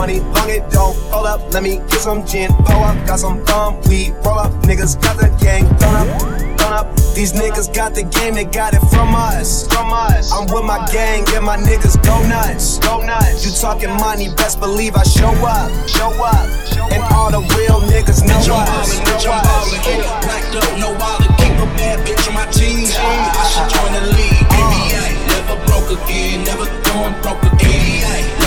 Money, 0.00 0.20
long 0.32 0.48
it 0.48 0.64
don't. 0.72 0.96
Hold 1.12 1.26
up, 1.26 1.52
let 1.52 1.62
me 1.62 1.76
get 1.76 2.00
some 2.00 2.24
gin. 2.24 2.48
Pull 2.64 2.80
up, 2.88 2.96
got 3.06 3.20
some 3.20 3.44
bum 3.44 3.76
weed. 3.84 4.16
Roll 4.24 4.40
up, 4.40 4.50
niggas 4.64 4.96
got 4.96 5.20
the 5.20 5.28
gang. 5.44 5.68
Thrown 5.76 5.92
up, 5.92 6.08
thrown 6.56 6.72
up. 6.72 6.88
These 7.12 7.34
niggas 7.34 7.68
got 7.68 7.92
the 7.92 8.04
game, 8.04 8.32
they 8.32 8.48
got 8.48 8.72
it 8.72 8.80
from 8.88 9.14
us. 9.14 9.68
From 9.68 9.92
us. 9.92 10.32
I'm 10.32 10.48
with 10.48 10.64
my 10.64 10.80
gang, 10.88 11.28
and 11.36 11.44
my 11.44 11.58
niggas 11.58 12.00
go 12.00 12.16
nuts. 12.32 12.78
Go 12.78 13.04
nuts. 13.04 13.44
You 13.44 13.52
talking 13.52 13.92
money, 14.00 14.32
best 14.40 14.58
believe 14.58 14.96
I 14.96 15.02
show 15.04 15.28
up. 15.44 15.68
Show 15.86 16.08
up. 16.24 16.48
And 16.88 17.04
all 17.12 17.28
the 17.28 17.44
real 17.52 17.84
niggas 17.92 18.24
know 18.24 18.40
Bitch, 18.40 18.48
I'm 18.48 18.64
us. 18.64 18.96
ballin', 18.96 19.04
bitch, 19.04 19.28
I'm 19.28 19.44
ballin'. 19.44 20.00
Blacked 20.24 20.56
up, 20.64 20.78
no 20.80 20.96
wallet, 20.96 21.28
keep 21.36 21.60
a 21.60 21.68
bad 21.76 22.00
bitch 22.08 22.24
on 22.24 22.40
my 22.40 22.48
team. 22.48 22.88
I 22.88 23.44
should 23.52 23.68
join 23.68 23.92
the 23.92 24.16
league. 24.16 24.48
NBA, 24.48 25.28
never 25.28 25.60
broke 25.68 25.92
again, 25.92 26.40
never 26.48 26.64
going 26.88 27.12
broke 27.20 27.44
again. 27.52 28.00
NBA, 28.00 28.39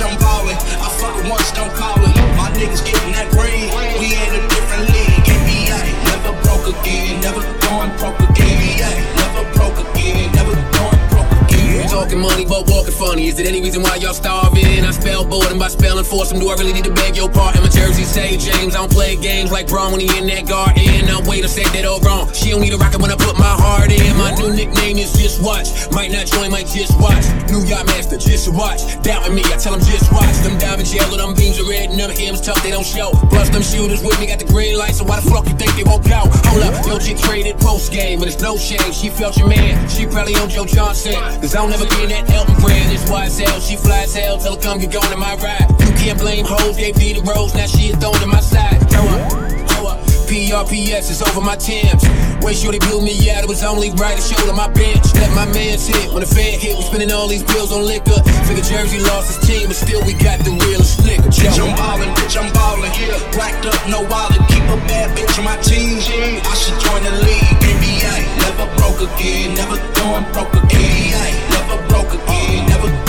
bitch, 0.00 0.08
I'm 0.08 0.18
ballin'. 0.18 0.56
I 0.56 0.88
fuck 0.98 1.16
it 1.18 1.30
once, 1.30 1.52
don't 1.52 1.72
call 1.74 1.96
it. 2.00 2.16
My 2.36 2.50
niggas 2.56 2.84
getting 2.84 3.12
that 3.12 3.28
green, 3.30 3.68
we 3.98 4.14
in 4.16 4.32
a 4.34 4.42
different 4.48 4.88
league. 4.88 5.24
NBA, 5.28 5.78
never 6.04 6.32
broke 6.42 6.66
again, 6.80 7.20
never 7.20 7.42
going 7.60 7.92
broke 7.98 8.18
again. 8.30 8.56
NBA, 8.56 8.90
never 9.16 9.44
broke 9.54 9.78
again, 9.78 10.32
never 10.32 10.54
going 10.54 11.00
broke 11.10 11.32
again. 11.48 11.88
Talking 11.88 12.20
money, 12.20 12.44
but 12.44 12.68
walking 12.68 12.94
funny. 12.94 13.28
Is 13.28 13.38
it 13.38 13.46
any 13.46 13.60
reason 13.60 13.82
why 13.82 13.96
y'all 13.96 14.14
starving? 14.14 14.84
I 14.84 14.90
spell 14.90 15.19
boredom 15.30 15.58
by 15.58 15.68
spelling 15.68 16.04
force. 16.04 16.32
him, 16.32 16.40
Do 16.40 16.50
I 16.50 16.58
really 16.58 16.74
need 16.74 16.84
to 16.84 16.92
beg 16.92 17.16
your 17.16 17.30
pardon? 17.30 17.62
My 17.62 17.70
jersey 17.70 18.02
say 18.02 18.36
James. 18.36 18.74
I 18.74 18.82
don't 18.82 18.92
play 18.92 19.14
games 19.16 19.52
like 19.52 19.68
Bron 19.68 19.92
when 19.92 20.00
he 20.00 20.10
in 20.18 20.26
that 20.26 20.46
garden. 20.50 20.82
I'm 21.08 21.24
way 21.24 21.40
to 21.40 21.48
say 21.48 21.62
that 21.62 21.86
all 21.86 22.00
wrong. 22.00 22.32
She 22.34 22.50
don't 22.50 22.60
need 22.60 22.74
a 22.74 22.76
rocket 22.76 23.00
when 23.00 23.10
I 23.10 23.16
put 23.16 23.38
my 23.38 23.54
heart 23.54 23.94
in. 23.94 24.10
My 24.18 24.34
new 24.34 24.52
nickname 24.52 24.98
is 24.98 25.14
Just 25.14 25.40
Watch. 25.40 25.70
Might 25.94 26.10
not 26.10 26.26
join, 26.26 26.50
might 26.50 26.66
just 26.66 26.98
watch. 26.98 27.22
New 27.46 27.62
York 27.62 27.86
Master, 27.86 28.18
just 28.18 28.50
watch. 28.52 28.82
Doubting 29.02 29.34
me, 29.34 29.42
I 29.46 29.56
tell 29.56 29.72
them 29.72 29.80
just 29.86 30.10
watch. 30.12 30.34
Them 30.42 30.58
diamonds 30.58 30.92
yellow, 30.92 31.16
them 31.16 31.34
beams 31.38 31.62
are 31.62 31.68
red 31.70 31.90
and 31.90 31.98
them 31.98 32.10
hymns 32.10 32.40
tough, 32.40 32.62
they 32.62 32.70
don't 32.70 32.86
show. 32.86 33.14
Plus 33.30 33.48
them 33.50 33.62
shooters 33.62 34.02
with 34.02 34.18
me 34.18 34.26
got 34.26 34.38
the 34.42 34.50
green 34.50 34.76
light, 34.76 34.98
so 34.98 35.04
why 35.04 35.20
the 35.20 35.30
fuck 35.30 35.46
you 35.46 35.54
think 35.54 35.70
they 35.78 35.86
won't 35.86 36.02
go? 36.02 36.26
Hold 36.50 36.62
up, 36.66 36.74
yo, 36.86 36.98
chick 36.98 37.18
traded 37.18 37.58
post 37.58 37.92
game, 37.92 38.18
but 38.18 38.26
it's 38.26 38.42
no 38.42 38.56
shame. 38.56 38.92
She 38.92 39.10
felt 39.10 39.38
your 39.38 39.48
man, 39.48 39.88
she 39.88 40.06
probably 40.06 40.34
on 40.36 40.48
Joe 40.48 40.66
Johnson. 40.66 41.14
Cause 41.38 41.54
I 41.54 41.62
don't 41.62 41.72
ever 41.72 41.86
get 41.86 42.08
that 42.10 42.30
Elton 42.34 42.56
Brand. 42.58 42.90
It's 42.90 43.38
hell, 43.38 43.60
she 43.60 43.76
flies 43.76 44.14
hell, 44.14 44.38
tell 44.38 44.56
her 44.56 44.60
come 44.60 44.78
get 44.78 44.92
going 44.92 45.19
in 45.20 45.28
my 45.28 45.36
ride. 45.44 45.68
You 45.80 45.92
can't 46.00 46.18
blame 46.18 46.44
hoes, 46.44 46.76
gave 46.76 46.96
me 46.96 47.12
the 47.12 47.22
rose, 47.22 47.54
now 47.54 47.66
she 47.66 47.92
is 47.92 47.96
thrown 47.96 48.16
to 48.24 48.26
my 48.26 48.40
side. 48.40 48.80
Throw 48.88 49.04
up, 49.04 49.22
throw 49.68 49.86
up. 49.92 50.00
PRPS 50.28 51.10
is 51.10 51.20
over 51.22 51.40
my 51.40 51.56
Timbs. 51.56 52.06
When 52.40 52.54
Shorty 52.54 52.78
blew 52.78 53.02
me 53.02 53.12
out, 53.30 53.44
it 53.44 53.48
was 53.48 53.62
only 53.62 53.90
right 54.00 54.16
to 54.16 54.22
show 54.22 54.38
to 54.46 54.54
my 54.54 54.68
bench. 54.72 55.12
Let 55.14 55.34
my 55.34 55.44
man's 55.52 55.86
hit. 55.86 56.12
When 56.12 56.22
the 56.24 56.30
Fed 56.30 56.60
hit, 56.60 56.76
we 56.76 56.82
spending 56.82 57.12
all 57.12 57.28
these 57.28 57.42
bills 57.42 57.72
on 57.72 57.84
liquor. 57.84 58.16
Figure 58.48 58.64
Jersey 58.64 59.00
lost 59.00 59.28
his 59.28 59.40
team, 59.44 59.68
but 59.68 59.76
still 59.76 60.00
we 60.06 60.14
got 60.14 60.40
the 60.40 60.54
realest 60.64 61.04
liquor. 61.04 61.28
Bitch, 61.28 61.58
I'm 61.60 61.74
ballin', 61.76 62.14
bitch, 62.16 62.38
I'm 62.38 62.48
ballin'. 62.54 62.92
Blacked 63.34 63.66
up, 63.66 63.76
no 63.90 64.00
wallet, 64.08 64.40
keep 64.48 64.64
a 64.70 64.78
bad 64.88 65.12
bitch 65.18 65.36
on 65.36 65.44
my 65.44 65.58
team. 65.60 65.98
I 66.46 66.54
should 66.54 66.78
join 66.80 67.02
the 67.04 67.14
league. 67.26 67.60
NBA, 67.60 68.14
never 68.40 68.66
broke 68.78 69.02
again, 69.04 69.52
never 69.58 69.76
going 69.98 70.24
broke 70.32 70.54
again. 70.54 70.80
NBA, 70.80 71.28
never 71.50 71.76
broke 71.90 72.14
again, 72.14 72.66
never 72.70 72.99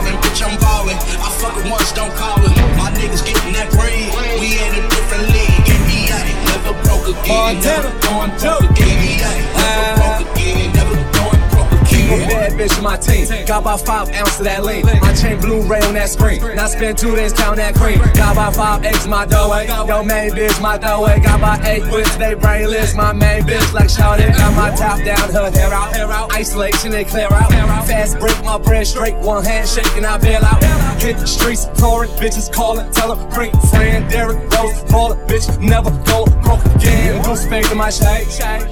ballin', 0.00 0.20
bitch, 0.22 0.42
I'm 0.42 0.56
ballin'. 0.60 0.96
I 1.20 1.28
fuck 1.40 1.56
it 1.58 1.70
once, 1.70 1.92
don't 1.92 2.12
call 2.14 2.38
it. 2.40 2.56
My 2.76 2.90
niggas 2.92 3.24
getting 3.24 3.52
that 3.54 3.68
green, 3.70 4.08
we 4.40 4.56
in 4.56 4.72
a 4.72 4.82
different 4.88 5.28
league. 5.28 5.64
NBA, 5.68 6.20
never 6.48 6.74
broke 6.84 7.08
again, 7.08 7.60
never 7.60 7.92
going 8.00 8.32
broke 8.40 8.70
again. 8.70 8.96
NBA, 8.96 9.32
never 9.56 9.92
broke 10.00 10.36
again, 10.36 10.72
never 10.72 11.09
a 12.12 12.26
bad 12.26 12.52
bitch 12.52 12.82
my 12.82 12.96
team. 12.96 13.26
Got 13.46 13.62
about 13.62 13.80
five 13.80 14.08
ounces 14.10 14.40
of 14.40 14.44
that 14.44 14.64
lean. 14.64 14.84
My 15.00 15.12
chain 15.14 15.40
blue 15.40 15.62
ray 15.62 15.80
on 15.82 15.94
that 15.94 16.08
screen. 16.08 16.40
Now 16.56 16.66
spend 16.66 16.98
two 16.98 17.14
days 17.14 17.32
down 17.32 17.56
that 17.56 17.74
cream. 17.74 17.98
Got 18.14 18.32
about 18.32 18.56
five 18.56 18.84
eggs 18.84 19.06
my 19.06 19.26
doorway. 19.26 19.66
Yo, 19.66 20.02
main 20.02 20.30
bitch, 20.32 20.60
my 20.60 20.78
doorway. 20.78 21.20
Got 21.20 21.38
about 21.38 21.64
eight 21.64 21.82
wits, 21.90 22.16
they 22.16 22.34
brainless. 22.34 22.94
My 22.94 23.12
main 23.12 23.42
bitch, 23.42 23.72
like 23.72 23.90
shout 23.90 24.20
it. 24.20 24.34
Got 24.36 24.54
my 24.56 24.70
top 24.76 24.98
down, 25.04 25.30
her 25.30 25.50
hair 25.50 25.72
out. 25.72 26.32
Isolation 26.34 26.94
and 26.94 27.06
clear 27.06 27.28
out. 27.30 27.50
Fast 27.86 28.18
break 28.18 28.36
my 28.44 28.58
bread 28.58 28.86
straight. 28.86 29.14
One 29.16 29.44
handshake 29.44 29.90
and 29.96 30.06
I 30.06 30.18
bail 30.18 30.44
out. 30.44 30.62
Hit 31.00 31.16
the 31.18 31.26
streets, 31.26 31.66
pouring. 31.78 32.10
bitches 32.20 32.52
calling. 32.52 32.90
Tell 32.92 33.14
them, 33.14 33.30
great 33.30 33.52
friend, 33.70 34.08
Derrick 34.10 34.38
Rose. 34.52 34.82
Ball 34.90 35.14
bitch, 35.26 35.46
never 35.60 35.90
go 36.04 36.24
broke 36.50 36.74
again. 36.74 37.22
Goose 37.22 37.46
fade 37.46 37.64
to 37.66 37.74
my 37.74 37.90
shade. 37.90 38.26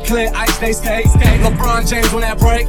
Clint 0.07 0.35
ice, 0.35 0.59
they 0.59 0.73
skate. 0.73 1.07
LeBron 1.45 1.89
James 1.89 2.13
on 2.13 2.23
that 2.23 2.39
break. 2.39 2.67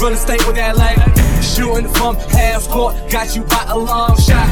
Real 0.00 0.12
estate 0.12 0.44
with 0.46 0.56
that 0.56 0.76
leg. 0.76 0.98
Shooting 1.42 1.88
from 1.94 2.16
half 2.34 2.66
court. 2.68 2.94
Got 3.10 3.36
you 3.36 3.42
by 3.42 3.64
a 3.68 3.78
long 3.78 4.16
shot. 4.18 4.48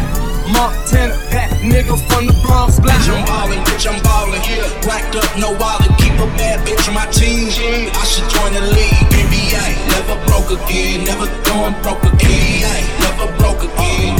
Montana, 0.46 1.18
that 1.34 1.50
nigga 1.58 1.98
from 2.06 2.26
the 2.26 2.34
Bronx 2.46 2.78
black. 2.78 3.02
I'm 3.10 3.24
ballin', 3.26 3.58
bitch, 3.66 3.86
I'm 3.90 3.98
ballin'. 4.02 4.40
Yeah. 4.46 4.70
Blacked 4.86 5.16
up, 5.16 5.26
no 5.38 5.50
wallet. 5.58 5.90
Keep 5.98 6.14
a 6.22 6.26
bad 6.38 6.62
bitch 6.62 6.86
on 6.86 6.94
my 6.94 7.06
team. 7.10 7.50
I 7.90 8.04
should 8.06 8.30
join 8.30 8.54
the 8.54 8.62
league. 8.70 9.10
NBA, 9.10 9.66
never 9.90 10.16
broke 10.30 10.54
again. 10.54 11.02
Never 11.04 11.26
going 11.50 11.74
broke 11.82 12.02
again. 12.06 12.62
NBA, 12.62 12.78
never 13.02 13.26
broke 13.38 13.62
again. 13.66 14.15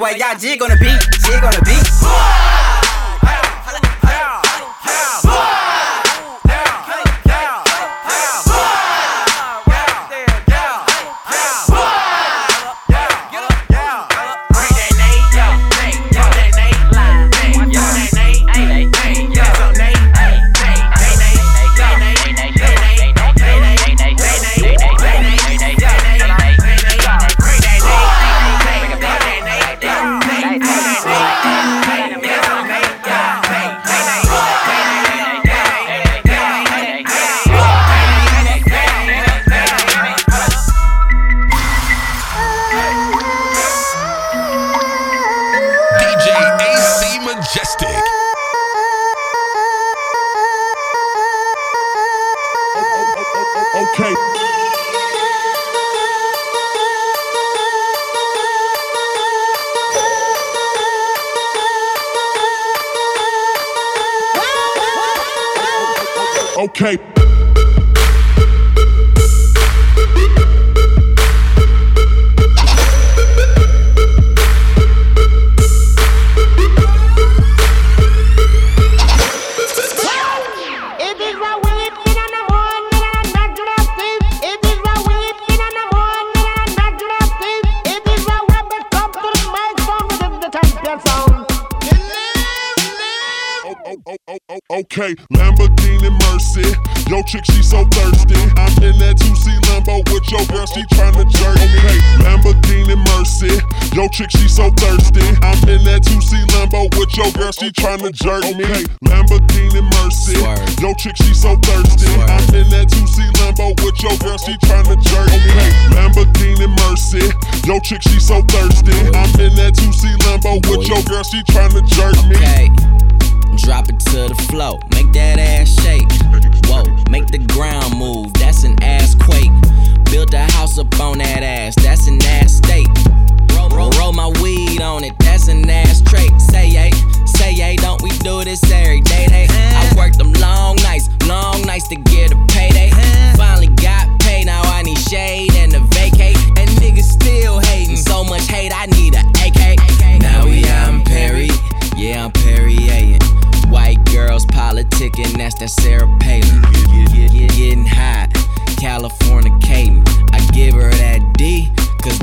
YYG 0.00 0.58
gonna 0.58 0.76
be 0.76 0.89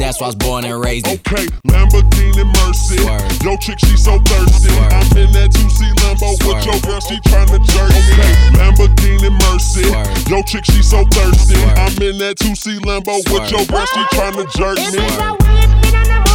that's 0.07 0.21
why 0.21 0.27
I 0.27 0.29
was 0.29 0.35
born 0.35 0.63
and 0.63 0.79
raised 0.79 1.05
in. 1.05 1.19
Okay, 1.19 1.45
Lamborghini 1.67 2.47
Mercy. 2.63 2.95
Yo, 3.43 3.57
chick, 3.57 3.77
she 3.79 3.97
so 3.97 4.17
thirsty. 4.23 4.71
I'm 4.71 5.11
in 5.17 5.31
that 5.35 5.51
2C 5.51 5.91
Lambo 5.99 6.31
with 6.47 6.63
your 6.63 6.79
girl, 6.79 7.01
she 7.01 7.19
tryna 7.27 7.59
jerk 7.67 7.91
me. 7.91 7.99
Okay, 8.15 8.33
Lamborghini 8.55 9.31
Mercy. 9.51 9.83
Yo, 10.31 10.41
chick, 10.43 10.63
she 10.63 10.81
so 10.81 11.03
thirsty. 11.11 11.59
I'm 11.75 11.91
in 12.01 12.17
that 12.19 12.37
2C 12.37 12.79
Lambo 12.87 13.19
with 13.33 13.51
your 13.51 13.65
girl, 13.67 13.85
she 13.85 14.01
tryna 14.15 14.47
jerk 14.55 14.79
me. 14.95 16.26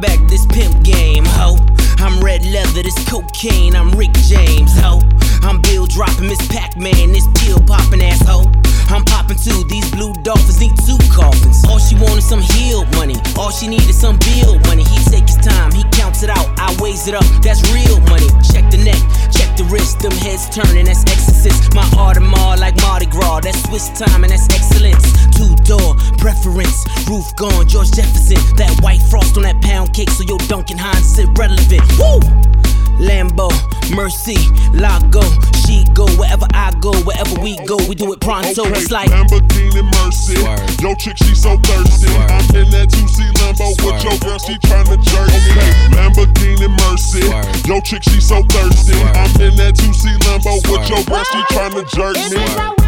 Back, 0.00 0.18
this 0.28 0.46
pimp 0.46 0.82
game, 0.82 1.24
ho. 1.24 1.56
I'm 1.98 2.20
red 2.20 2.44
leather, 2.46 2.82
this 2.82 2.98
cocaine. 3.08 3.74
I'm 3.74 3.90
Rick 3.92 4.12
James, 4.26 4.72
ho. 4.78 5.00
I'm 5.42 5.60
Bill 5.62 5.86
dropping 5.86 6.28
Miss 6.28 6.44
Pac 6.48 6.76
Man, 6.76 7.12
this 7.12 7.26
pill 7.38 7.60
popping 7.60 8.02
asshole. 8.02 8.46
I'm 8.90 9.04
popping 9.04 9.36
too. 9.36 9.64
These 9.68 9.90
blue 9.90 10.12
dolphins 10.22 10.60
need 10.60 10.76
two 10.86 10.98
coffins. 11.12 11.64
All 11.68 11.78
she 11.78 11.94
wanted 11.96 12.22
some 12.22 12.40
healed 12.40 12.88
money. 12.94 13.16
All 13.36 13.50
she 13.50 13.68
needed 13.68 13.94
some 13.94 14.18
bill 14.18 14.58
money. 14.70 14.84
He 14.84 14.98
take 15.10 15.28
his 15.28 15.36
time, 15.36 15.72
he 15.72 15.84
counts 15.92 16.22
it 16.22 16.30
out. 16.30 16.48
I 16.58 16.74
weighs 16.80 17.06
it 17.08 17.14
up. 17.14 17.24
That's 17.42 17.62
real 17.72 18.00
money. 18.08 18.28
Check 18.40 18.70
the 18.70 18.78
neck, 18.78 19.00
check 19.32 19.47
the 19.58 19.64
wrist. 19.64 20.00
Them 20.00 20.12
heads 20.12 20.48
turning. 20.48 20.86
That's 20.86 21.02
exorcist. 21.02 21.74
My 21.74 21.82
Audemars 21.98 22.58
like 22.58 22.76
Mardi 22.80 23.06
Gras. 23.06 23.40
That's 23.40 23.60
Swiss 23.64 23.90
time 23.90 24.22
and 24.24 24.32
that's 24.32 24.46
excellence. 24.54 25.04
Two 25.36 25.54
door 25.66 25.94
preference. 26.16 26.86
Roof 27.08 27.34
gone. 27.36 27.66
George 27.68 27.90
Jefferson. 27.90 28.38
That 28.56 28.72
white 28.80 29.02
frost 29.02 29.36
on 29.36 29.42
that 29.42 29.60
pound 29.60 29.92
cake. 29.92 30.10
So 30.10 30.22
your 30.24 30.38
Duncan 30.48 30.78
Hines 30.78 31.18
is 31.18 31.18
irrelevant. 31.18 31.82
Woo! 31.98 32.57
Lambo, 32.98 33.48
Mercy, 33.94 34.36
Lago, 34.74 35.22
she 35.66 35.84
go 35.94 36.06
wherever 36.18 36.46
I 36.52 36.72
go, 36.80 36.92
wherever 37.02 37.40
we 37.40 37.56
go, 37.64 37.76
we 37.88 37.94
do 37.94 38.12
it 38.12 38.20
pronto. 38.20 38.62
Okay, 38.62 38.70
It's 38.78 38.90
like 38.90 39.10
Lamborghini 39.10 39.82
Mercy. 40.02 40.34
Yo, 40.82 40.94
chick, 40.94 41.16
she 41.16 41.34
so 41.34 41.56
thirsty. 41.58 42.08
I'm 42.08 42.42
in 42.54 42.70
that 42.74 42.88
2C 42.90 43.30
Lambo 43.38 43.70
with 43.84 44.02
your 44.02 44.18
girl, 44.18 44.38
she 44.38 44.54
tryna 44.66 44.98
jerk 45.02 45.28
me. 45.30 45.52
Okay, 45.54 45.72
Lamborghini 45.94 46.68
Mercy. 46.90 47.22
Yo, 47.68 47.80
chick, 47.80 48.02
she 48.02 48.20
so 48.20 48.42
thirsty. 48.50 48.94
I'm 48.94 49.30
in 49.40 49.56
that 49.56 49.74
2C 49.74 50.18
Lambo 50.26 50.56
with 50.70 50.88
your 50.88 51.04
girl, 51.04 51.24
she 51.24 51.40
tryna 51.54 51.86
jerk 51.94 52.16
me. 52.32 52.87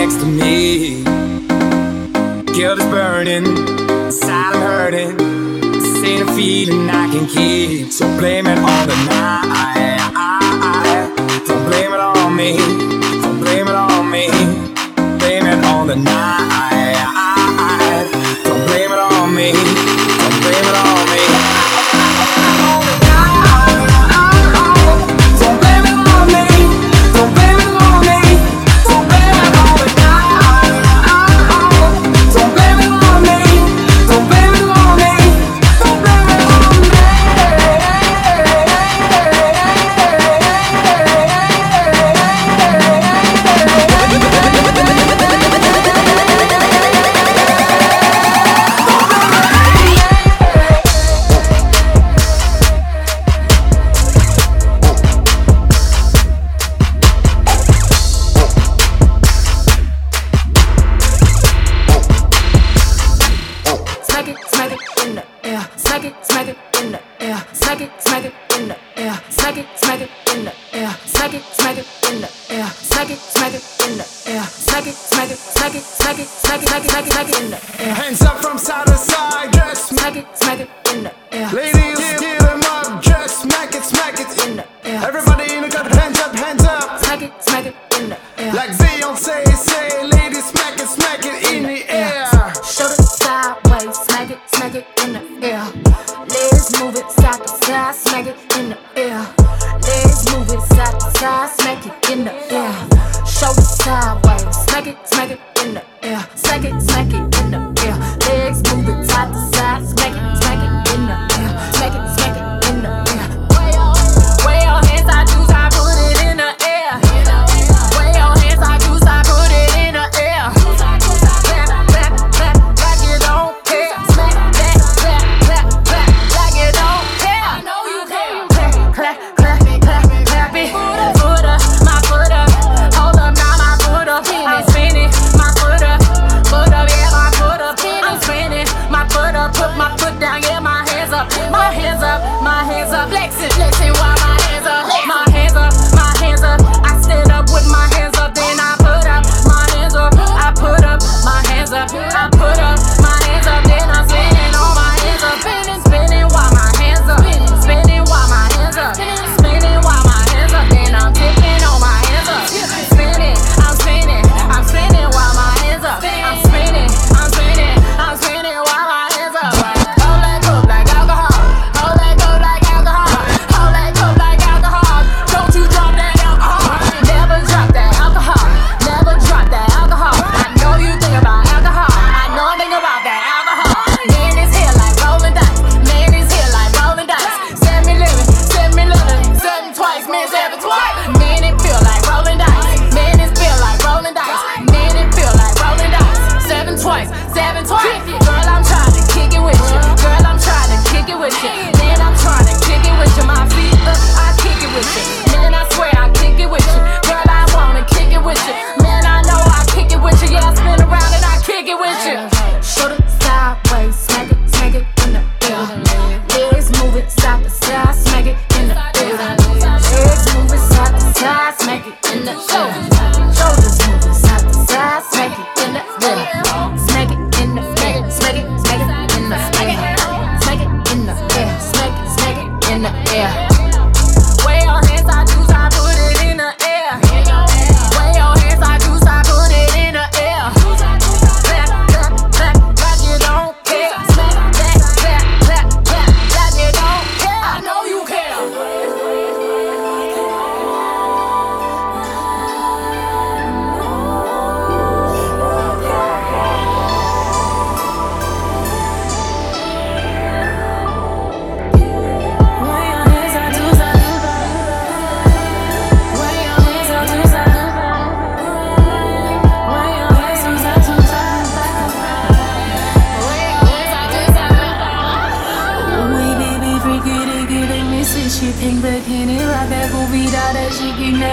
Next 0.00 0.16
to 0.16 0.24
me. 0.24 1.04
Guilt 2.54 2.78
is 2.78 2.86
burning, 2.86 3.46
I'm 4.22 4.54
hurting. 4.54 5.16
This 5.60 6.04
ain't 6.04 6.26
a 6.26 6.32
feeling 6.32 6.88
I 6.88 7.06
can 7.12 7.26
keep. 7.26 7.92
So 7.92 8.06
blame 8.18 8.46
it 8.46 8.56
on 8.56 8.88
the 8.88 8.96
night. 9.10 10.00
Don't 11.46 11.64
blame 11.66 11.92
it 11.92 12.00
on 12.00 12.34
me. 12.34 12.56
Don't 13.22 13.40
blame 13.40 13.68
it 13.68 13.74
on 13.74 14.10
me. 14.10 14.26
Blame 15.18 15.46
it 15.52 15.64
on 15.66 15.86
the 15.88 15.96
night. 15.96 16.96
Don't 18.44 18.66
blame 18.68 18.92
it 18.92 18.98
on 18.98 19.34
me. 19.34 19.79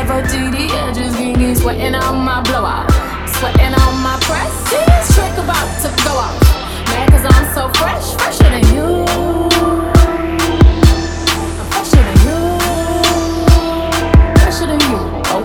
She 0.08 0.14
can 0.14 0.24
never 0.24 0.28
TD. 0.28 0.70
Yeah, 0.70 0.91
just 0.93 1.62
sweating 1.62 1.95
on 1.95 2.24
my 2.24 2.41
blowout, 2.41 2.89
sweating 3.28 3.74
on 3.74 4.01
my 4.01 4.18
press. 4.22 4.70
This 4.70 5.16
trick 5.16 5.34
about 5.34 5.82
to 5.82 5.89
go 6.03 6.12
off, 6.18 6.41
man, 6.88 7.10
cause 7.10 7.26
I'm 7.26 7.53
so 7.53 7.70
fresh, 7.80 8.16
fresher 8.16 8.49
than 8.49 8.64
you. 8.74 9.05
Fresher 11.70 12.03
than 12.08 12.18
you, 12.26 12.60
fresher 14.38 14.68
than 14.68 14.80
you. 14.80 14.99
Oh. 15.30 15.43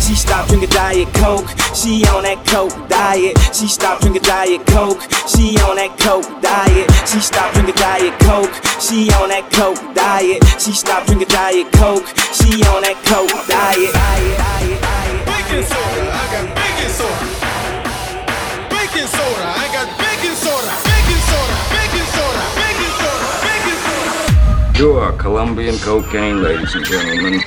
She 0.00 0.14
stopped 0.14 0.48
drinking 0.48 0.70
Diet 0.70 1.14
Coke. 1.14 1.65
She 1.76 2.02
on 2.08 2.24
that 2.24 2.40
Coke 2.48 2.72
diet. 2.88 3.36
She 3.52 3.68
stopped 3.68 4.00
drinking 4.00 4.22
Diet 4.24 4.64
Coke. 4.66 4.96
She 5.28 5.60
on 5.60 5.76
that 5.76 5.92
Coke 6.00 6.24
diet. 6.40 6.88
She 7.04 7.20
stopped 7.20 7.52
drinking 7.52 7.76
Diet 7.76 8.16
Coke. 8.24 8.48
She 8.80 9.12
on 9.20 9.28
that 9.28 9.44
Coke 9.52 9.76
diet. 9.92 10.40
She 10.56 10.72
stopped 10.72 11.06
drinking 11.06 11.28
Diet 11.28 11.68
Coke. 11.76 12.08
She 12.32 12.64
on 12.72 12.80
that 12.80 12.96
Coke 13.04 13.28
diet. 13.44 13.92
Baking 15.28 15.68
soda, 15.68 16.02
I 16.16 16.24
got 16.32 16.48
baking 16.56 16.92
soda. 16.96 17.28
Baking 18.72 19.08
soda, 19.12 19.44
I 19.44 19.68
got 19.68 19.88
baking 20.00 20.36
soda. 20.40 20.72
Baking 20.80 21.22
soda, 21.28 21.56
baking 21.76 22.08
soda, 22.16 22.40
baking 22.56 22.92
soda, 23.04 23.28
baking 23.44 23.78
soda. 23.84 24.80
You 24.80 24.96
are 24.96 25.12
Colombian 25.12 25.76
cocaine, 25.84 26.40
ladies 26.42 26.74
and 26.74 26.84
gentlemen. 26.88 27.44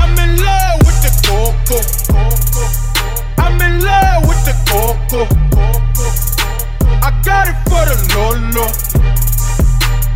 I'm 0.00 0.16
in 0.16 0.40
love 0.40 0.80
with 0.88 0.98
the 1.04 1.12
coco. 1.20 1.78
I'm 3.38 3.60
in 3.60 3.80
love 3.80 4.28
with 4.28 4.44
the 4.44 4.54
coco. 4.68 5.26
I 7.02 7.10
got 7.24 7.48
it 7.48 7.56
for 7.68 7.82
the 7.84 7.96
Lolo. 8.14 8.66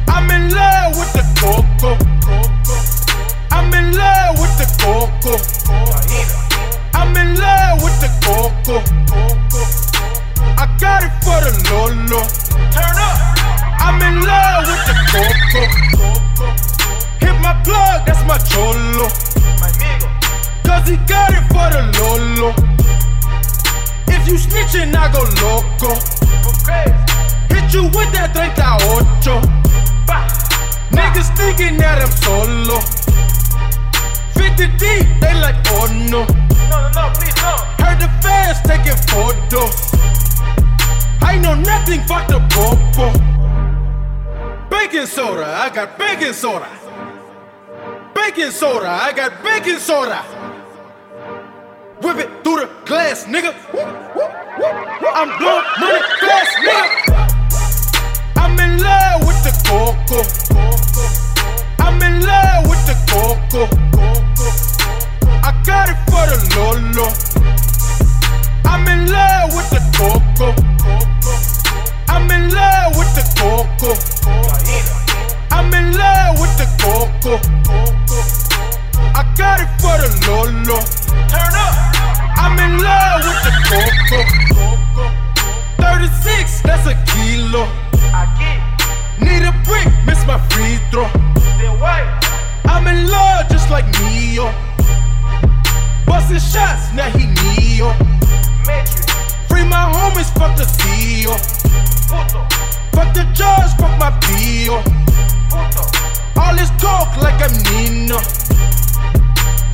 I'm 0.08 0.30
in 0.30 0.50
love 0.54 0.96
with 0.96 1.12
the 1.12 1.24
coco. 1.40 1.96
I'm 3.50 3.72
in 3.74 3.96
love 3.96 4.38
with 4.40 4.56
the 4.58 4.66
coco. 4.82 5.36
I'm 6.94 7.16
in 7.16 7.34
love 7.36 7.82
with 7.82 7.98
the 8.00 8.10
coco. 8.24 8.82
I 10.58 10.66
got 10.78 11.02
it 11.04 11.12
for 11.24 11.40
the 11.44 11.52
Lolo. 11.70 12.22
Turn 12.70 12.96
up. 12.96 13.36
I'm 13.78 14.00
in 14.02 14.24
love 14.24 14.66
with 14.66 14.82
the 14.88 14.96
coco. 15.12 15.62
Hit 17.20 17.40
my 17.40 17.54
plug, 17.64 18.06
that's 18.06 18.22
my 18.26 18.38
cholo. 18.38 19.08
Cause 20.64 20.88
he 20.88 20.96
got 21.06 21.32
it 21.32 21.44
for 21.48 21.68
the 21.70 21.82
Lolo. 21.98 22.85
If 24.26 24.32
you 24.32 24.38
snitching, 24.38 24.92
I 24.92 25.06
go 25.12 25.22
loco. 25.38 25.94
Hit 27.54 27.72
you 27.72 27.84
with 27.94 28.10
that 28.10 28.34
38. 28.34 28.58
Niggas 30.90 31.30
thinking 31.36 31.76
that 31.78 32.02
I'm 32.02 32.10
solo. 32.10 32.80
50 34.34 34.66
deep, 34.78 35.06
they 35.20 35.32
like, 35.38 35.54
oh 35.68 35.86
no. 36.10 36.26
No, 36.26 36.74
no, 36.74 36.90
no, 36.90 37.14
please 37.14 37.36
no. 37.38 37.54
Heard 37.78 38.02
the 38.02 38.10
fans 38.18 38.58
taking 38.66 38.98
photos. 39.06 39.94
I 41.22 41.38
know 41.38 41.54
nothing, 41.54 42.00
fuck 42.00 42.26
the 42.26 42.40
popo. 42.50 43.14
Baking 44.68 45.06
soda, 45.06 45.46
I 45.46 45.70
got 45.70 45.96
baking 45.96 46.32
soda. 46.32 46.68
Baking 48.12 48.50
soda, 48.50 48.88
I 48.88 49.12
got 49.12 49.40
baking 49.44 49.78
soda. 49.78 50.24
Whip 52.02 52.18
it 52.18 52.28
through 52.44 52.60
the 52.60 52.68
glass, 52.84 53.24
nigga. 53.24 53.54
I'm 55.14 55.38
blowing 55.38 55.64
money 55.80 56.02
fast, 56.20 56.52
nigga. 56.60 57.16
I'm 58.36 58.58
in 58.60 58.82
love 58.82 59.26
with 59.26 59.40
the 59.42 59.52
coco. 59.64 60.20
I'm 61.82 62.02
in 62.02 62.20
love 62.20 62.68
with 62.68 62.84
the 62.84 62.96
coco. 63.08 63.64
I 65.42 65.52
got 65.64 65.88
it 65.88 65.96
for 66.04 66.26
the 66.28 66.36
Lolo. 66.54 67.08
I'm 68.66 68.86
in 68.88 69.10
love 69.10 69.54
with 69.56 69.70
the 69.70 69.80
coco. 69.96 70.52
I'm 72.08 72.30
in 72.30 72.50
love 72.52 72.94
with 72.94 73.14
the 73.14 73.24
coco. 73.40 73.94
I'm 75.50 75.72
in 75.72 75.96
love 75.96 76.40
with 76.40 76.56
the 76.58 76.66
coco. 76.78 78.35
I 79.16 79.24
got 79.34 79.60
it 79.64 79.70
for 79.80 79.96
the 79.96 80.12
Lolo. 80.28 80.76
Turn 81.32 81.54
up. 81.56 81.72
I'm 82.36 82.52
in 82.60 82.82
love 82.84 83.24
with 83.24 83.40
the 83.48 83.52
coco. 83.64 84.20
36, 85.80 86.60
that's 86.60 86.86
a 86.86 86.92
kilo. 87.08 87.64
Need 89.18 89.48
a 89.48 89.52
brick, 89.64 89.88
miss 90.04 90.20
my 90.26 90.36
free 90.50 90.76
throw. 90.90 91.08
I'm 92.68 92.86
in 92.86 93.08
love 93.08 93.48
just 93.48 93.70
like 93.70 93.86
Neo. 94.04 94.52
Busting 96.04 96.38
shots, 96.38 96.92
now 96.92 97.08
he 97.16 97.24
Neo. 97.40 97.94
Free 99.48 99.64
my 99.64 99.88
homies, 99.96 100.28
fuck 100.36 100.58
the 100.58 100.68
CEO. 100.68 101.32
Fuck 102.92 103.14
the 103.14 103.24
judge, 103.32 103.72
fuck 103.80 103.98
my 103.98 104.12
bill. 104.28 104.84
All 106.36 106.54
this 106.54 106.68
talk 106.76 107.16
like 107.16 107.40
I'm 107.40 107.56
Nino. 107.72 108.20